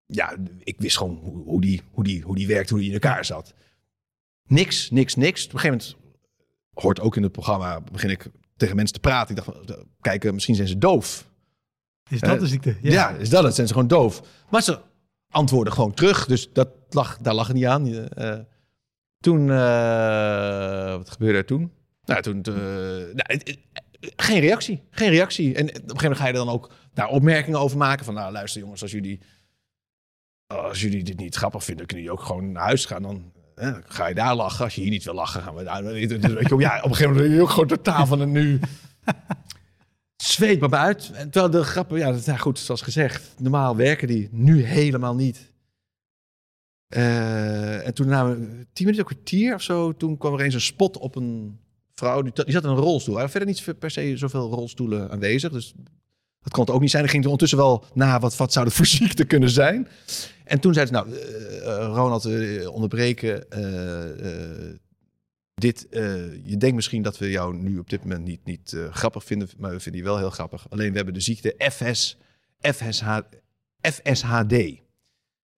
[0.07, 1.17] Ja, ik wist gewoon
[1.47, 3.55] hoe, die, hoe, die, hoe die werkte, hoe die in elkaar zat.
[4.47, 5.45] Niks, niks, niks.
[5.47, 6.17] Op een gegeven moment
[6.73, 9.37] hoort ook in het programma, begin ik tegen mensen te praten.
[9.37, 11.30] Ik dacht, kijk, misschien zijn ze doof.
[12.11, 12.77] Is dat Eh, de ziekte?
[12.81, 13.11] Ja.
[13.11, 13.55] is dat het?
[13.55, 14.23] Zijn ze gewoon doof?
[14.51, 14.79] Maar ze
[15.31, 16.27] antwoorden gewoon terug.
[16.27, 17.87] Dus dat lag, daar lag het niet aan.
[18.09, 18.39] Eh,
[19.19, 21.73] toen, eh, wat gebeurde er toen?
[22.05, 22.41] Nou, toen,
[23.15, 23.41] nou,
[24.17, 24.83] geen reactie.
[24.91, 25.55] Geen reactie.
[25.55, 28.05] En op een gegeven moment ga je er dan ook daar opmerkingen over maken.
[28.05, 29.21] Van, nou, luister jongens, als jullie,
[30.47, 33.03] als jullie dit niet grappig vinden, kunnen jullie ook gewoon naar huis gaan.
[33.03, 33.33] Dan
[33.87, 34.65] ga je daar lachen.
[34.65, 35.85] Als je hier niet wil lachen, gaan we daar.
[35.85, 38.33] Je, weet je, ja, op een gegeven moment ben je ook gewoon totaal van een
[38.33, 38.61] nu
[40.23, 41.11] zweet maar uit.
[41.15, 45.15] En terwijl de grappen, ja, dat, nou goed, zoals gezegd, normaal werken die nu helemaal
[45.15, 45.53] niet.
[46.89, 48.35] Eh, en toen na
[48.73, 51.59] tien minuten, een kwartier of zo, toen kwam er eens een spot op een
[51.95, 52.23] vrouw.
[52.23, 53.21] Die, zat in een rolstoel.
[53.21, 55.53] Er verder niet per se zoveel rolstoelen aanwezig.
[55.53, 55.75] Dus
[56.43, 57.03] dat kon het ook niet zijn.
[57.03, 59.89] Er ging er ondertussen wel na wat, wat zou voor ziekte kunnen zijn.
[60.45, 62.27] En toen zei ze, nou, eh, eh, Ronald,
[62.67, 63.47] onderbreken.
[65.61, 68.93] Dit, eh, je denkt misschien dat we jou nu op dit moment niet, niet eh,
[68.93, 70.71] grappig vinden, maar we vinden je wel heel grappig.
[70.71, 72.19] Alleen we hebben de ziekte FS,
[72.61, 73.19] FSH,
[73.81, 74.53] FSHD.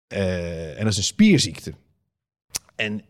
[0.08, 1.74] Eh, en dat is een spierziekte.
[2.76, 3.04] En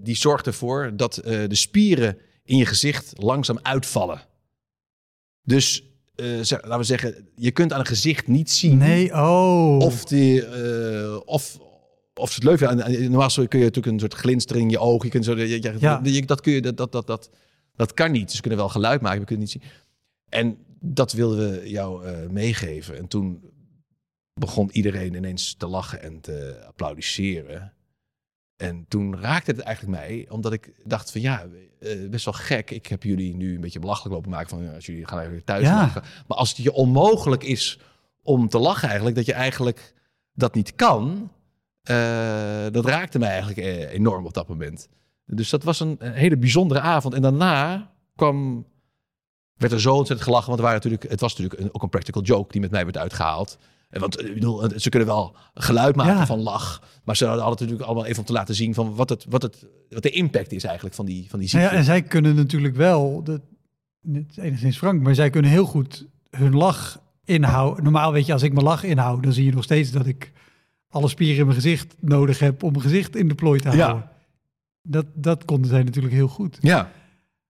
[0.00, 4.20] die zorgt ervoor dat de spieren in je gezicht langzaam uitvallen.
[5.42, 5.84] Dus
[6.40, 9.78] zeg- laten we zeggen, je kunt aan een gezicht niet zien Nee, oh.
[9.78, 10.44] of, die,
[11.26, 11.58] of,
[12.22, 12.84] of ze het leuk vinden.
[12.86, 15.04] En- en Normaal kun je natuurlijk een soort glinstering in je ogen.
[15.06, 16.00] Je kunt zo, je, je- Ja.
[16.02, 17.30] je- dat, kun je, dat, dat, dat, dat,
[17.76, 18.32] dat kan niet.
[18.32, 19.62] Ze kunnen wel geluid maken, kunt het niet zien.
[20.28, 22.96] En dat wilden we jou eh, meegeven.
[22.96, 23.50] En toen
[24.34, 27.72] begon iedereen ineens te lachen en te applaudisseren.
[28.56, 31.46] En toen raakte het eigenlijk mij, omdat ik dacht van ja,
[31.80, 32.70] eh, best wel gek.
[32.70, 35.62] Ik heb jullie nu een beetje belachelijk lopen maken van als jullie gaan eigenlijk thuis
[35.64, 35.76] Ja.
[35.80, 36.02] lachen.
[36.26, 37.78] Maar als het je onmogelijk is
[38.22, 39.94] om te lachen eigenlijk, dat je eigenlijk
[40.32, 41.30] dat niet kan,
[41.82, 44.88] eh, dat raakte mij eigenlijk eh, enorm op dat moment.
[45.26, 47.14] Dus dat was een, hele bijzondere avond.
[47.14, 48.66] En daarna kwam,
[49.54, 52.22] werd er zo ontzettend gelachen, want waren natuurlijk, het was natuurlijk een, ook een practical
[52.22, 53.58] joke die met mij werd uitgehaald.
[53.90, 56.26] En Want eh, ik bedoel, ze kunnen wel geluid maken Ja.
[56.26, 59.26] van lach, maar ze hadden natuurlijk allemaal even om te laten zien van wat, het,
[59.28, 61.74] wat, het, wat de impact is eigenlijk van die, van die Nou ziekte.
[61.74, 63.40] ja, en zij kunnen natuurlijk wel, dat,
[64.36, 67.84] enigszins frank, maar zij kunnen heel goed hun lach inhouden.
[67.84, 70.32] Normaal weet je, als ik mijn lach inhoud, dan zie je nog steeds dat ik
[70.92, 73.84] alle spieren in mijn gezicht nodig heb om mijn gezicht in de plooi te Ja.
[73.84, 74.10] houden.
[74.82, 76.58] Dat, dat konden zij natuurlijk heel goed.
[76.60, 76.90] ja.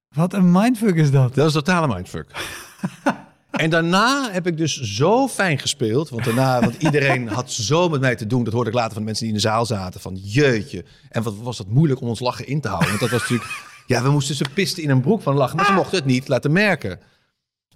[0.09, 1.34] Wat een mindfuck is dat.
[1.34, 2.26] Dat is totale mindfuck.
[3.51, 6.09] en daarna heb ik dus zo fijn gespeeld.
[6.09, 8.45] Want daarna, want iedereen had zo met mij te doen.
[8.45, 10.01] Dat hoorde ik later van de mensen die in de zaal zaten.
[10.01, 10.84] Van jeetje.
[11.09, 12.88] En wat was het moeilijk om ons lachen in te houden.
[12.88, 13.51] Want dat was natuurlijk...
[13.86, 15.57] Ja, we moesten ze pisten in een broek van lachen.
[15.57, 16.90] Maar ze mochten het niet laten merken.
[16.90, 17.01] Dat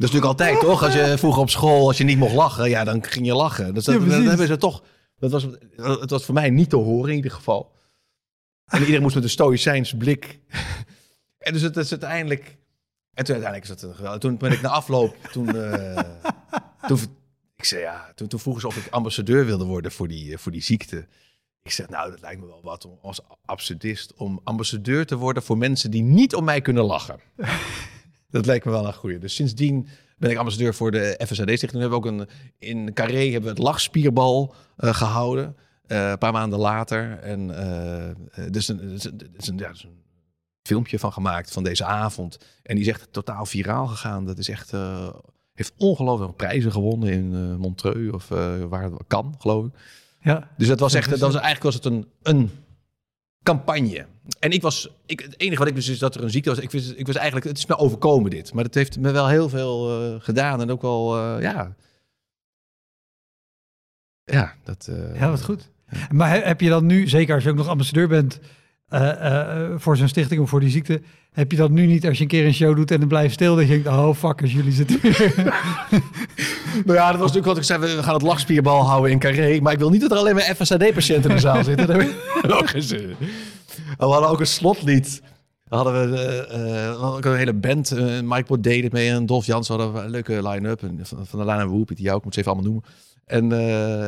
[0.08, 0.82] is natuurlijk altijd, toch?
[0.84, 3.74] Als je vroeger op school, als je niet mocht lachen, ja, dan ging je lachen.
[3.74, 4.82] Dus dat, Ja, dat hebben ze toch...
[5.18, 5.46] Dat was,
[6.00, 7.74] het was voor mij niet te horen in ieder geval.
[8.66, 10.40] En iedereen moest met een stoïcijnse blik.
[11.38, 12.56] en dus het is uiteindelijk...
[13.12, 14.20] En toen uiteindelijk is dat een geweldig.
[14.20, 16.02] Toen ben ik na afloop, toen, eh,
[16.88, 16.98] toen,
[17.56, 20.38] ik zei ja, toen, toen vroegen ze of ik ambassadeur wilde worden voor die, eh,
[20.38, 21.06] voor die ziekte.
[21.62, 25.42] Ik zeg, nou, dat lijkt me wel wat om als absurdist om ambassadeur te worden
[25.42, 27.20] voor mensen die niet om mij kunnen lachen.
[28.30, 29.18] dat lijkt me wel een goeie.
[29.18, 31.72] Dus sindsdien ben ik ambassadeur voor de FSAD-stichting.
[31.72, 35.56] We hebben ook een, in Carré hebben we het lachspierbal eh, gehouden.
[35.86, 37.18] eh, een paar maanden later.
[37.18, 38.14] En eh, eh,
[38.50, 40.04] dus een, dus een, dus een, ja, dus een
[40.62, 42.38] filmpje van gemaakt van deze avond.
[42.62, 44.24] En die is echt totaal viraal gegaan.
[44.26, 44.72] Dat is echt,
[45.54, 48.28] heeft ongelooflijk prijzen gewonnen in Montreux of
[48.68, 49.72] waar het kan, geloof ik.
[50.20, 50.50] Ja.
[50.56, 52.50] Dus dat was echt, dus dat was, eigenlijk was het een, een
[53.42, 54.06] campagne.
[54.38, 56.58] En ik was, ik, het enige wat ik wist is dat er een ziekte was.
[56.58, 58.52] Ik wist, ik was eigenlijk, het is me overkomen dit.
[58.54, 60.60] Maar het heeft me wel heel veel eh, gedaan.
[60.60, 61.74] En ook wel, eh, ja.
[64.24, 64.86] Ja, dat...
[64.90, 65.68] eh, Ja, wat goed.
[66.10, 68.38] Maar he- heb je dan nu, zeker als je ook nog ambassadeur bent
[69.76, 71.00] voor zo'n stichting of voor die ziekte,
[71.32, 73.34] heb je dat nu niet als je een keer een show doet en dan blijft
[73.34, 75.34] stil, dat je denkt, oh fuckers, jullie zitten weer.
[76.84, 77.78] Nou ja, dat was natuurlijk wat ik zei.
[77.96, 79.60] We gaan het lachspierbal houden in Carré.
[79.60, 81.86] Maar ik wil niet dat er alleen maar FSAD-patiënten in de zaal zitten.
[81.86, 82.06] Dat heb
[82.44, 83.16] ik ook geen zin in.
[83.98, 85.22] We hadden ook een slotlied.
[85.68, 87.90] hadden we ook een hele band.
[87.92, 90.80] eh, Mike Bot deed het mee en Dolf Jans hadden we een leuke line-up.
[91.02, 92.90] Van, de Lana Woep, die jou, ik moet ze even allemaal noemen.
[93.24, 93.52] En,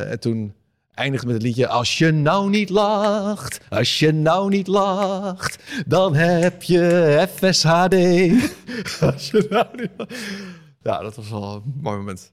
[0.09, 0.53] en toen
[0.99, 1.67] eindigde met het liedje...
[1.67, 5.63] Als je nou niet lacht, als je nou niet lacht...
[5.87, 7.95] dan heb je FSHD.
[9.13, 9.89] als je nou.
[10.83, 12.31] Ja, dat was wel een mooi moment.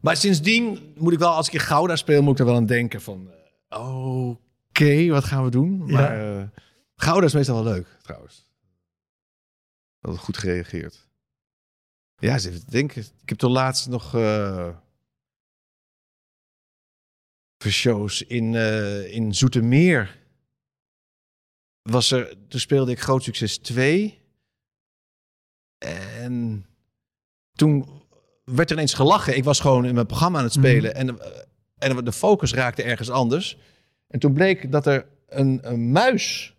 [0.00, 2.22] Maar sindsdien moet ik wel, als ik in Gouda speel...
[2.22, 3.28] moet ik er wel aan denken van...
[3.68, 4.30] eh,
[4.72, 5.90] Oké, wat gaan we doen?
[5.90, 6.48] Maar eh,
[6.96, 8.46] Gouda is meestal wel leuk, trouwens.
[10.00, 11.08] Dat is goed gereageerd.
[12.16, 13.02] Ja, even te denken.
[13.02, 14.14] Ik heb toen laatst nog...
[14.14, 14.76] eh
[17.62, 20.18] voor shows in, eh, in Zoetermeer.
[21.82, 24.20] Was er, toen speelde ik Groot Succes 2.
[25.78, 26.66] En
[27.52, 28.02] toen
[28.44, 29.36] werd er ineens gelachen.
[29.36, 30.94] Ik was gewoon in mijn programma aan het spelen.
[30.94, 31.42] en, eh,
[31.78, 33.58] en de focus raakte ergens anders.
[34.12, 36.54] En toen bleek dat er een, een muis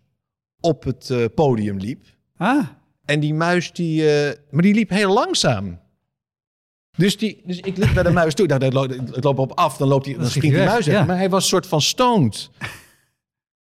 [0.60, 2.04] op het eh, podium liep.
[2.36, 2.66] Ah,
[3.04, 5.80] En die muis, die, eh, maar die liep heel langzaam.
[6.96, 8.46] Dus, die, dus ik liep bij de muis toe.
[8.46, 10.86] Nou, dan lo- ik loop op af, dan loopt die, dan Dan schiet die muis
[10.86, 11.04] weg, ja.
[11.04, 12.50] Maar hij was een soort van stoned.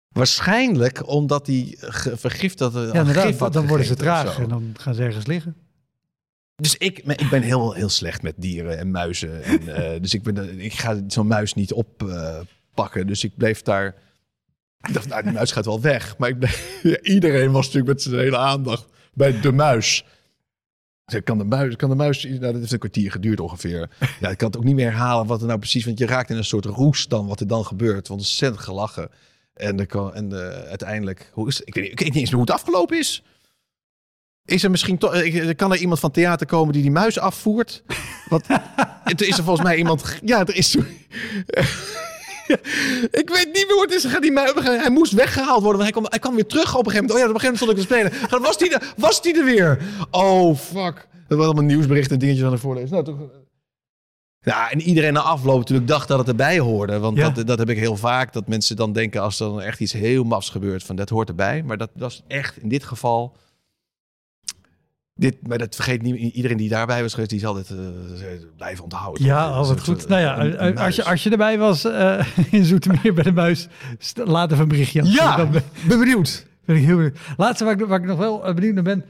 [0.08, 4.94] Waarschijnlijk omdat hij ge- vergiftigde ja, gif had Dan worden ze traag en dan gaan
[4.94, 5.56] ze ergens liggen.
[6.54, 9.42] Dus ik, ik ben heel, heel slecht met dieren en muizen.
[9.44, 12.48] En, eh, dus ik, ben, ik ga zo'n muis niet oppakken.
[13.06, 13.94] Dus ik bleef daar...
[14.86, 16.18] Ik dacht, nou, die muis gaat wel weg.
[16.18, 16.32] Maar
[17.02, 20.04] iedereen was natuurlijk met zijn hele aandacht bij de muis.
[21.04, 22.24] Zei, kan de muis, kan de muis...
[22.24, 23.90] Nou, dat heeft een kwartier geduurd ongeveer.
[24.20, 25.84] Ja, ik kan het ook niet meer herhalen wat er nou precies...
[25.84, 28.08] Want je raakt in een soort roes dan wat er dan gebeurt.
[28.08, 29.10] Want ontzettend gelachen.
[29.54, 31.30] En, kan, en eh, uiteindelijk...
[31.32, 31.60] Hoe is?
[31.60, 33.22] Ik, weet niet, ik weet niet eens meer hoe het afgelopen is.
[34.44, 35.22] Is er misschien toch...
[35.56, 37.82] Kan er iemand van theater komen die die muis afvoert?
[38.28, 38.46] Want
[39.16, 40.18] is er volgens mij iemand...
[40.24, 40.76] Ja, er is...
[43.22, 44.20] ik weet niet meer hoe het is.
[44.20, 45.80] Die muis, hij moest weggehaald worden.
[45.80, 47.12] Want hij kwam, hij kwam weer terug op een gegeven moment.
[47.12, 48.42] Oh ja, op een gegeven moment stond ik te spelen.
[48.42, 49.78] Was die, er, was die er weer?
[50.10, 51.08] Oh, fuck.
[51.28, 52.90] Dat was allemaal nieuwsberichten en dingetjes aan het voorlezen.
[52.90, 53.16] Nou, toch...
[54.40, 56.98] Ja, en iedereen na afloop natuurlijk dacht dat het erbij hoorde.
[56.98, 57.30] Want Ja.
[57.30, 58.32] dat, dat heb ik heel vaak.
[58.32, 60.82] Dat mensen dan denken als er dan echt iets heel mafs gebeurt.
[60.82, 61.62] Van dat hoort erbij.
[61.62, 63.36] Maar dat was echt in dit geval...
[65.18, 67.30] Dit, maar dat vergeet niet iedereen die daarbij was geweest.
[67.30, 67.76] Die zal dit eh,
[68.56, 69.24] blijven onthouden.
[69.24, 70.08] Ja, oh, is wat een goed.
[70.08, 73.32] Nou ja, een- een als je, als je erbij was eh, in Zoetermeer bij de
[73.32, 73.68] muis,
[74.14, 75.14] laat even een berichtje achter.
[75.16, 76.46] Ja, Dan ben, ben benieuwd.
[76.66, 77.18] ben ik heel benieuwd.
[77.36, 79.04] Laatste waar ik, waar ik nog wel eh, benieuwd naar ben.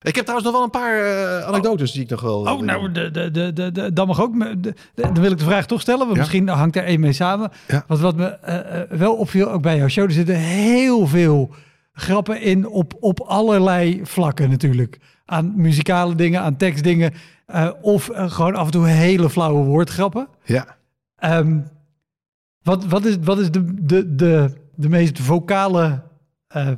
[0.00, 2.40] Ik heb trouwens nog wel een paar eh, anekdotes die ik nog wel...
[2.40, 4.38] Oh, nou, de, de, de, de, dan mag ook.
[4.40, 6.18] De, de- dan wil ik de vraag toch stellen, want Ja.
[6.18, 7.50] misschien hangt er één mee samen.
[7.68, 7.84] Ja.
[7.86, 11.54] Want wat me eh, eh, wel opviel, ook bij jouw show, er zitten heel veel
[11.92, 14.98] grappen in op, op allerlei vlakken natuurlijk.
[15.30, 17.12] Aan muzikale dingen, aan tekstdingen.
[17.46, 20.28] eh, of eh, gewoon af en toe hele flauwe woordgrappen.
[20.44, 20.76] Ja.
[21.16, 21.58] Ehm,
[22.62, 26.02] wat, wat is, wat is de, de, de, de meest vocale...
[26.46, 26.70] eh,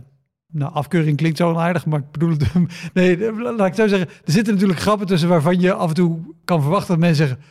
[0.52, 2.52] nou, afkeuring klinkt zo onaardig, maar ik bedoel het...
[2.94, 4.08] Nee, laat ik zo zeggen.
[4.08, 7.44] Er zitten natuurlijk grappen tussen waarvan je af en toe kan verwachten dat mensen zeggen...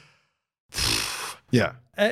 [1.49, 1.79] Ja.
[1.99, 2.07] Eh,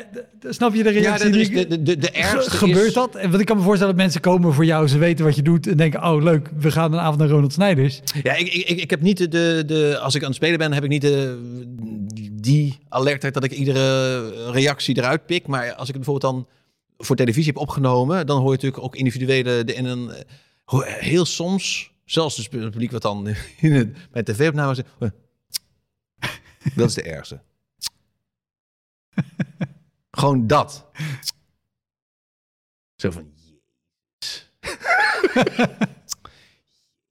[0.49, 1.29] snap je de Ja, reactie?
[1.31, 3.15] dat is de, de, de, de Ge- ergste gebeurt is- dat?
[3.15, 5.41] En Want ik kan me voorstellen dat mensen komen voor jou, ze weten wat je
[5.41, 7.99] doet en denken, oh leuk, we gaan een avond naar Ronald Snijders.
[8.23, 9.97] Ja, ik, ik, ik- heb niet de, de.
[10.01, 11.39] Als ik aan het spelen ben, heb ik niet de,
[12.31, 15.47] die alertheid dat ik iedere reactie eruit pik.
[15.47, 16.47] Maar als ik het bijvoorbeeld dan
[16.97, 18.25] voor televisie heb opgenomen...
[18.25, 19.63] dan hoor je natuurlijk ook individuele...
[19.63, 20.11] De, en een,
[20.85, 23.27] heel soms, zelfs dus het publiek wat dan
[23.59, 24.87] in het, bij tv-opname zegt...
[24.99, 25.11] hoor
[26.19, 26.29] je,
[26.75, 27.39] Dat is de ergste.
[30.17, 30.85] Gewoon dat.
[32.95, 33.31] Zo van...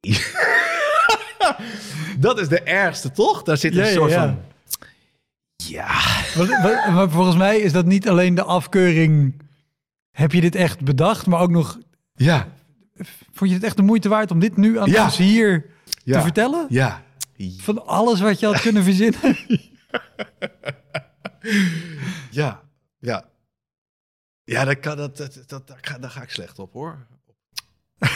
[0.01, 0.35] Jezus.
[2.19, 3.43] dat is de ergste, toch?
[3.43, 4.21] Daar zit een Ja, soort ja.
[4.27, 4.39] van...
[5.57, 5.87] Ja.
[6.93, 9.43] Maar, volgens mij is dat niet alleen de afkeuring,
[10.11, 11.79] heb je dit echt bedacht, maar ook nog,
[12.15, 12.49] Ja.
[13.33, 15.67] vond je het echt de moeite waard om dit nu aan ons hier
[16.05, 16.67] te vertellen?
[16.69, 17.03] Ja.
[17.59, 19.37] Van alles wat je had kunnen verzinnen?
[22.31, 22.63] Ja.
[23.07, 23.31] Ja.
[24.45, 27.07] Ja, dat kan, dat, dat, dat, daar, ga, daar ga ik slecht op, hoor.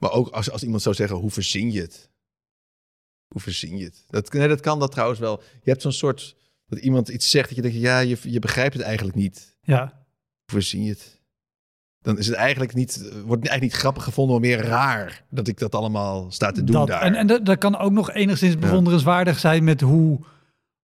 [0.00, 2.10] maar ook als, als iemand zou zeggen, hoe verzin je het?
[3.28, 4.04] Hoe verzin je het?
[4.08, 5.42] Dat, nee, dat kan dat trouwens wel.
[5.62, 8.74] Je hebt zo'n soort, dat iemand iets zegt dat je denkt, ja, je, je begrijpt
[8.74, 9.56] het eigenlijk niet.
[9.60, 9.84] Ja,
[10.44, 11.20] Hoe verzin je het?
[11.98, 15.48] Dan is het eigenlijk niet, wordt het eigenlijk niet grappig gevonden, maar meer raar dat
[15.48, 16.86] ik dat allemaal sta te doen dat.
[16.86, 17.02] daar.
[17.02, 20.20] En, en dat, dat kan ook nog enigszins bewonderenswaardig zijn met hoe,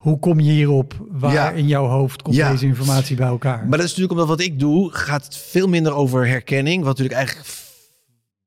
[0.04, 0.94] hoe kom je hierop?
[1.10, 1.50] Waar Ja.
[1.50, 2.50] in jouw hoofd komt Ja.
[2.50, 3.58] deze informatie bij elkaar?
[3.58, 6.78] Maar dat is natuurlijk omdat wat ik doe, gaat het veel minder over herkenning.
[6.84, 7.48] Wat natuurlijk eigenlijk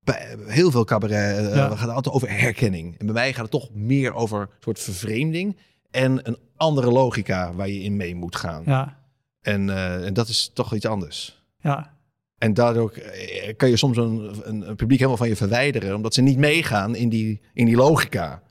[0.03, 1.76] bij heel veel cabaret Ja.
[1.76, 2.95] gaat altijd over herkenning.
[2.99, 5.58] En bij mij gaat het toch meer over een soort vervreemding
[5.91, 8.64] en een andere logica waar je in mee moet gaan.
[8.66, 8.97] Ja,
[9.41, 11.43] En, eh, en dat is toch iets anders.
[11.60, 11.95] ja.
[12.38, 16.14] En daardoor eh, kan je soms een, een, een publiek helemaal van je verwijderen, omdat
[16.14, 18.41] ze niet meegaan in die, in die logica.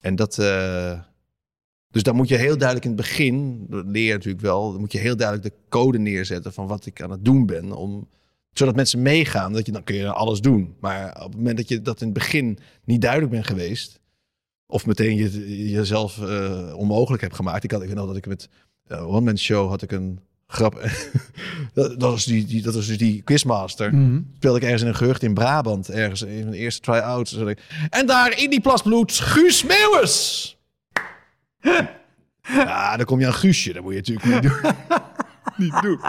[0.00, 0.38] En dat.
[1.90, 4.80] Dus dan moet je heel duidelijk in het begin, dat leer je natuurlijk wel, dan
[4.80, 7.72] moet je heel duidelijk de code neerzetten van wat ik aan het doen ben.
[7.72, 8.08] Om,
[8.52, 10.74] zodat mensen meegaan, dat je, dan kun je alles doen.
[10.80, 14.00] Maar op het moment dat je dat in het begin niet duidelijk bent geweest,
[14.66, 17.64] of meteen je, jezelf eh, onmogelijk hebt gemaakt.
[17.64, 18.48] Ik, had, ik weet nog dat ik met
[18.88, 20.90] uh, One Man Show had ik een grap.
[21.74, 23.94] dat, dat, was die, die, dat was dus die quizmaster.
[23.94, 24.20] Mhm.
[24.36, 28.38] Speelde ik ergens in een gehucht in Brabant, ergens in mijn eerste ik, En daar
[28.38, 30.57] in die plasbloed, Guus Meeuwis!
[32.42, 33.72] ja, dan kom je aan Guusje.
[33.72, 34.72] Dat moet je natuurlijk niet doen.
[35.72, 36.00] niet doen.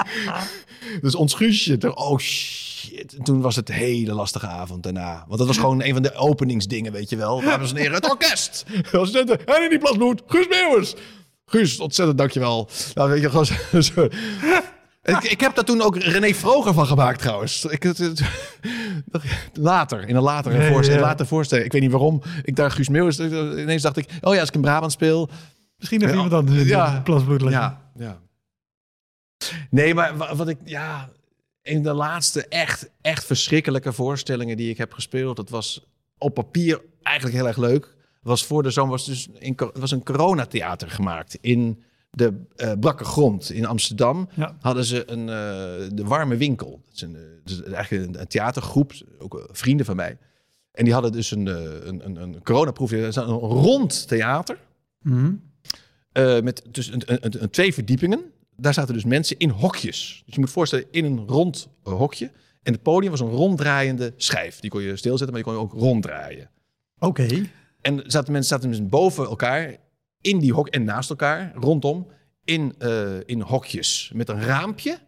[1.01, 3.15] Dus ons Guusje, oh shit.
[3.17, 5.25] En toen was het een hele lastige avond daarna.
[5.27, 7.41] Want dat was gewoon een van de openingsdingen, weet je wel.
[7.41, 8.65] Dames en heren, het orkest.
[9.45, 10.95] En in die plasbloed, Guus Meeuwis.
[11.45, 12.69] Guus, ontzettend dankjewel.
[12.93, 14.11] Nou, weet je, gewoon.
[15.01, 17.65] Ik, ik heb daar toen ook René Vroger van gemaakt trouwens.
[17.65, 18.21] Ik, het- het-
[19.53, 21.01] later, in een latere voorstelling.
[21.03, 21.07] ja.
[21.09, 21.65] Later voorstelling.
[21.65, 22.21] Ik weet niet waarom.
[22.43, 23.19] Ik daar Guus Meeuwis.
[23.19, 25.29] Ineens dacht ik, oh ja, als ik in Brabant speel.
[25.77, 26.95] Misschien nog Ja, iemand ja.
[26.95, 27.41] de plasbloed.
[27.41, 28.19] Ja, ja.
[29.69, 31.09] Nee, maar wa- wat ik, ja,
[31.61, 35.85] in de laatste echt, echt verschrikkelijke voorstellingen die ik heb gespeeld, dat was
[36.17, 37.95] op papier eigenlijk heel erg leuk.
[38.21, 43.03] Was voor de zomer was dus in, was een coronatheater gemaakt in de eh brakke
[43.03, 44.29] grond in Amsterdam.
[44.35, 44.55] Ja.
[44.59, 46.81] Hadden ze een eh, de warme winkel.
[46.85, 50.17] Dat is, een, eh, dat is eigenlijk een, een theatergroep, ook vrienden van mij.
[50.71, 51.47] En die hadden dus een,
[51.87, 54.57] een, een, een coronaproef, een rond theater.
[56.11, 58.21] Eh, met dus een, een, twee verdiepingen.
[58.55, 60.23] Daar zaten dus mensen in hokjes.
[60.25, 62.31] Dus je moet voorstellen, in een rond hokje.
[62.63, 64.59] En het podium was een ronddraaiende schijf.
[64.59, 66.49] Die kon je stilzetten, maar die kon je ook ronddraaien.
[66.99, 67.27] Oké.
[67.81, 69.77] En zaten mensen zaten dus boven elkaar,
[70.21, 72.07] in die hok en naast elkaar, rondom,
[72.43, 74.11] in, eh, in hokjes.
[74.13, 74.99] Met een raampje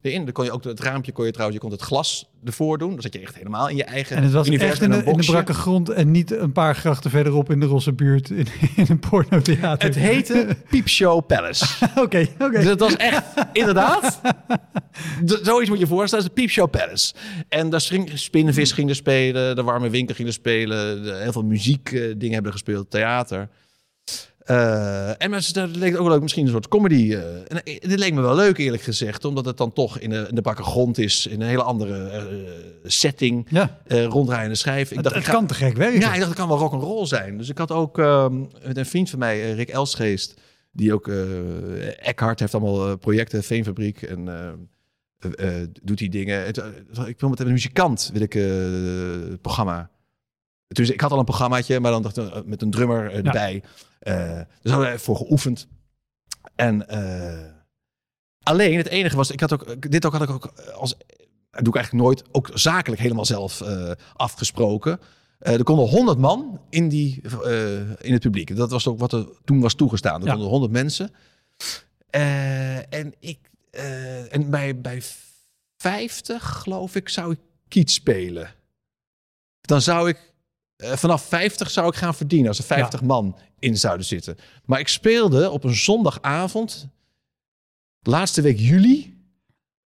[0.00, 0.24] erin.
[0.24, 2.90] Dan kon je ook het raampje kon je trouwens, je kon het glas ervoor doen.
[2.90, 5.04] Dan zat je echt helemaal in je eigen En het was echt in de, een
[5.04, 8.46] in de brakke grond en niet een paar grachten verderop in de Rosse buurt in,
[8.76, 9.88] in een pornotheater.
[9.88, 11.64] Het heette Piepshow Palace.
[12.04, 12.50] Oké, oké.
[12.50, 14.20] Dus het was echt, inderdaad.
[15.42, 16.24] Zoiets moet je voorstellen.
[16.24, 17.14] Het Piepshow Palace.
[17.48, 19.56] En daar ging Spinnenvis ging er spelen.
[19.56, 21.02] De Warme Winkel ging er spelen.
[21.02, 22.90] De, heel veel muziek eh, dingen hebben gespeeld.
[22.90, 23.48] Theater.
[24.48, 27.14] Eh, en mensen, dat leek ook leuk, misschien een soort comedy.
[27.14, 27.18] eh.
[27.48, 29.24] en eh, dit leek me wel leuk, eerlijk gezegd.
[29.24, 31.26] Omdat het dan toch in de, in de bakken grond is.
[31.26, 32.26] In een hele andere
[32.84, 33.46] setting.
[33.50, 34.88] Ja, ronddraaiende schijf.
[34.90, 36.00] Ik het, dacht, het ik ga- kan te gek werken.
[36.00, 37.38] ja, ik dacht, het kan wel rock and roll zijn.
[37.38, 40.34] Dus ik had ook ehm, met een vriend van mij, Rick Elsgeest,
[40.72, 41.08] die ook
[41.98, 44.48] Eckhart heeft allemaal projecten, Veenfabriek en eh,
[45.38, 46.44] eh, eh, doet die dingen.
[46.44, 46.62] Het,
[47.06, 49.90] ik wil met een muzikant wil ik het programma.
[50.68, 53.62] Dus ik had al een programmaatje, maar dan dacht ik met een drummer erbij.
[54.62, 55.68] Dus hadden we ervoor geoefend.
[56.54, 57.52] En eh,
[58.42, 60.96] alleen het enige was, ik had ook dit ook had ik ook als
[61.50, 65.00] dat doe ik eigenlijk nooit, ook zakelijk helemaal zelf eh, afgesproken.
[65.38, 68.56] Eh, er konden 100 man in, die, eh, in het publiek.
[68.56, 70.20] Dat was ook wat er toen was toegestaan.
[70.20, 70.32] Er Ja.
[70.32, 71.10] konden 100 mensen.
[72.10, 73.38] Eh, en ik,
[73.70, 75.02] eh, en bij, bij
[75.76, 77.38] 50, geloof ik, zou ik
[77.68, 78.54] kiet spelen.
[79.60, 80.32] Dan zou ik,
[80.78, 84.36] eh, vanaf 50 zou ik gaan verdienen als er 50 man in zouden zitten.
[84.64, 86.88] Maar ik speelde op een zondagavond,
[88.02, 89.16] laatste week juli,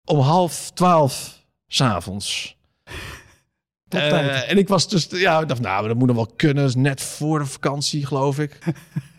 [0.04, 2.56] om half twaalf s'avonds.
[3.88, 4.44] Tijd.
[4.44, 6.64] en ik was dus, ja, ik dacht, nou, dat moet nog wel kunnen.
[6.64, 8.58] Is net voor de vakantie, geloof ik.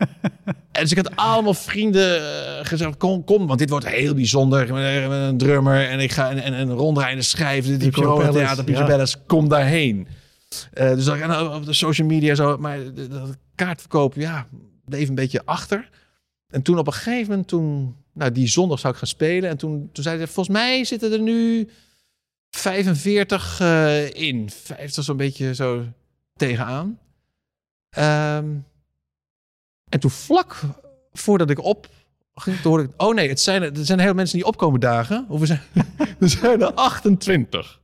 [0.72, 4.72] en dus ik had allemaal vrienden eh, gezegd, kom, kom, want dit wordt heel bijzonder.
[4.72, 7.66] Met met een drummer en ik ga en, en, en een ronddraaiende schijf.
[7.66, 9.06] Dit Pico Palace, Theater, ja.
[9.26, 10.08] Kom daarheen.
[10.72, 14.48] Eh, dus nou, op de social media zo, maar dat kaartverkoop, ja,
[14.84, 15.90] bleef een beetje achter.
[16.46, 19.50] En toen op een gegeven moment, toen, nou, die zondag zou ik gaan spelen.
[19.50, 21.68] En toen, toen zei ze, volgens mij zitten er nu
[22.50, 24.50] 45 eh, in.
[24.50, 25.84] 50 zo'n beetje zo
[26.36, 26.98] tegenaan.
[27.88, 28.54] Ehm,
[29.88, 30.60] en toen vlak
[31.12, 31.88] voordat ik op
[32.34, 32.90] ging, hoorde ik...
[32.96, 35.26] Oh nee, het zijn, er zijn heel mensen die opkomen dagen.
[35.28, 35.60] Of zijn,
[36.20, 37.80] er zijn er 28.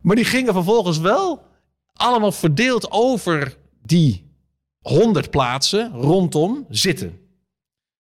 [0.00, 1.42] Maar die gingen vervolgens wel
[2.00, 4.28] allemaal verdeeld over die
[4.80, 7.18] 100 plaatsen rondom zitten.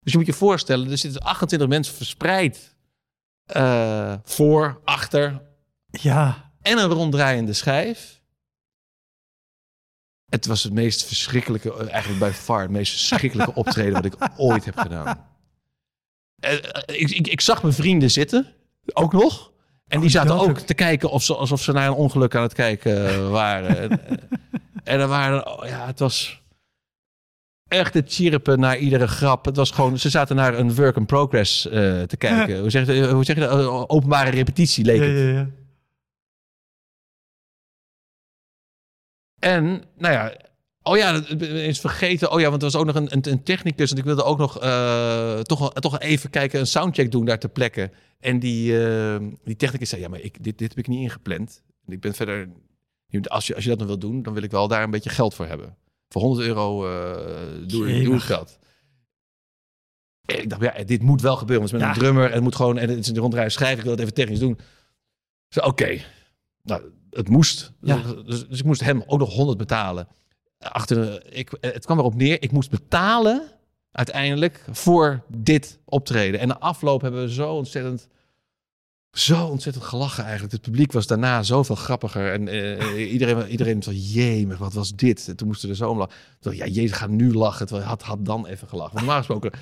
[0.00, 2.74] Dus je moet je voorstellen, er zitten 28 mensen verspreid
[3.44, 5.42] eh, voor, achter
[5.90, 8.20] Ja, en een ronddraaiende schijf.
[10.26, 14.14] Het was het meest verschrikkelijke, eh, eigenlijk bij far, het meest verschrikkelijke optreden wat ik
[14.36, 15.26] ooit heb gedaan.
[16.36, 16.52] Eh,
[16.86, 18.54] ik, ik, ik zag mijn vrienden zitten,
[18.92, 19.52] ook nog.
[19.88, 22.42] En die Oh, zaten ook te kijken of ze, alsof ze naar een ongeluk aan
[22.42, 23.76] het kijken eh, waren.
[23.90, 24.00] en,
[24.84, 26.42] en er waren, oh ja, het was.
[27.68, 29.44] echt het chirpen naar iedere grap.
[29.44, 32.58] Het was gewoon, ze zaten naar een work in progress eh, te kijken.
[32.60, 33.58] Hoe zeg, je, hoe zeg je dat?
[33.60, 35.18] Eh, Openbare repetitie leek Ja, het.
[35.18, 35.46] ja, ja.
[39.38, 40.32] En, nou ja,
[40.86, 42.30] oh ja, dat is vergeten.
[42.32, 43.90] Oh ja, want er was ook nog een, een, een technicus.
[43.90, 47.48] En ik wilde ook nog eh, toch, toch even kijken, een soundcheck doen daar ter
[47.48, 47.90] plekke.
[48.18, 51.62] En die, eh, die technicus zei, ja, maar ik, dit, dit heb ik niet ingepland.
[51.86, 52.48] Ik ben verder,
[53.22, 55.10] als je, als je dat nog wil doen, dan wil ik wel daar een beetje
[55.10, 55.76] geld voor hebben.
[56.08, 58.58] Voor 100 euro eh doe, ik, doe ik dat.
[60.24, 61.70] En ik dacht, ja, dit moet wel gebeuren.
[61.70, 62.02] Want het is met Ja.
[62.02, 63.78] een drummer en het moet gewoon, en het is een rondrijden schrijven.
[63.78, 64.58] Ik wil het even technisch doen.
[65.48, 65.98] Dus oké,
[66.62, 67.72] nou, het moest.
[67.80, 68.02] Ja.
[68.26, 70.08] Dus, dus ik moest hem ook nog 100 betalen.
[70.58, 73.42] Achter, ik, het kwam erop neer, ik moest betalen
[73.92, 76.40] uiteindelijk voor dit optreden.
[76.40, 78.08] En de afloop hebben we zo ontzettend,
[79.12, 80.52] zo ontzettend gelachen eigenlijk.
[80.52, 82.32] Het publiek was daarna zoveel grappiger.
[82.32, 85.28] En eh, iedereen, iedereen van, jee, wat was dit?
[85.28, 86.14] En toen moesten we er zo om lachen.
[86.40, 87.66] Ja, jezus, ga nu lachen.
[87.66, 88.92] Terwijl had, had dan even gelachen.
[88.92, 89.52] Want normaal gesproken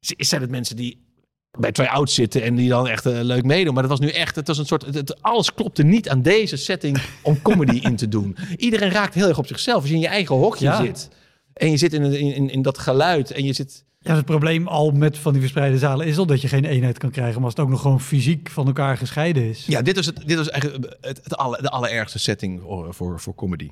[0.00, 1.11] zijn het mensen die
[1.58, 3.72] bij twee ouds zitten en die dan echt eh, leuk meedoen.
[3.74, 6.22] Maar dat was nu echt, het was een soort, het, het- alles klopte niet aan
[6.22, 8.36] deze setting om comedy in te doen.
[8.56, 9.80] Iedereen raakt heel erg op zichzelf.
[9.80, 10.82] Als je in je eigen hokje Ja.
[10.84, 11.08] zit
[11.52, 13.84] en je zit in, in, in, in dat geluid en je zit...
[13.98, 16.98] Ja, het probleem al met van die verspreide zalen is al dat je geen eenheid
[16.98, 17.34] kan krijgen.
[17.34, 19.66] Maar als het ook nog gewoon fysiek van elkaar gescheiden is.
[19.66, 21.20] Ja, dit was, het, dit was eigenlijk het,
[21.60, 23.70] de allerergste setting voor, voor, voor comedy.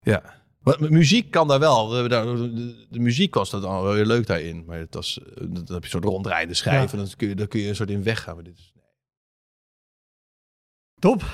[0.00, 0.22] Ja.
[0.62, 1.88] Maar muziek kan daar wel.
[1.88, 4.64] De, de, de- de muziek was dat al wel weer leuk daarin.
[4.66, 6.98] Maar het was, eh, dan heb je een soort rondrijden schrijven.
[6.98, 8.34] En dan kun, je, dan kun je een soort in weggaan.
[8.34, 8.72] Maar dit is...
[10.98, 11.24] Top.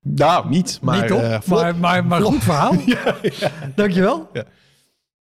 [0.00, 0.78] Nou, niet.
[0.82, 2.72] Maar, Niet top, eh, maar, maar, maar goed verhaal.
[3.74, 4.30] Dankjewel.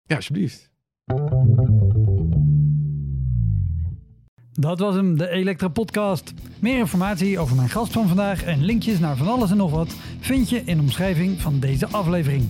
[0.08, 0.72] Ja, alsjeblieft.
[4.52, 6.34] Dat was hem, de Elektra Podcast.
[6.60, 9.96] Meer informatie over mijn gast van vandaag en linkjes naar van alles en nog wat
[10.20, 12.50] vind je in de omschrijving van deze aflevering.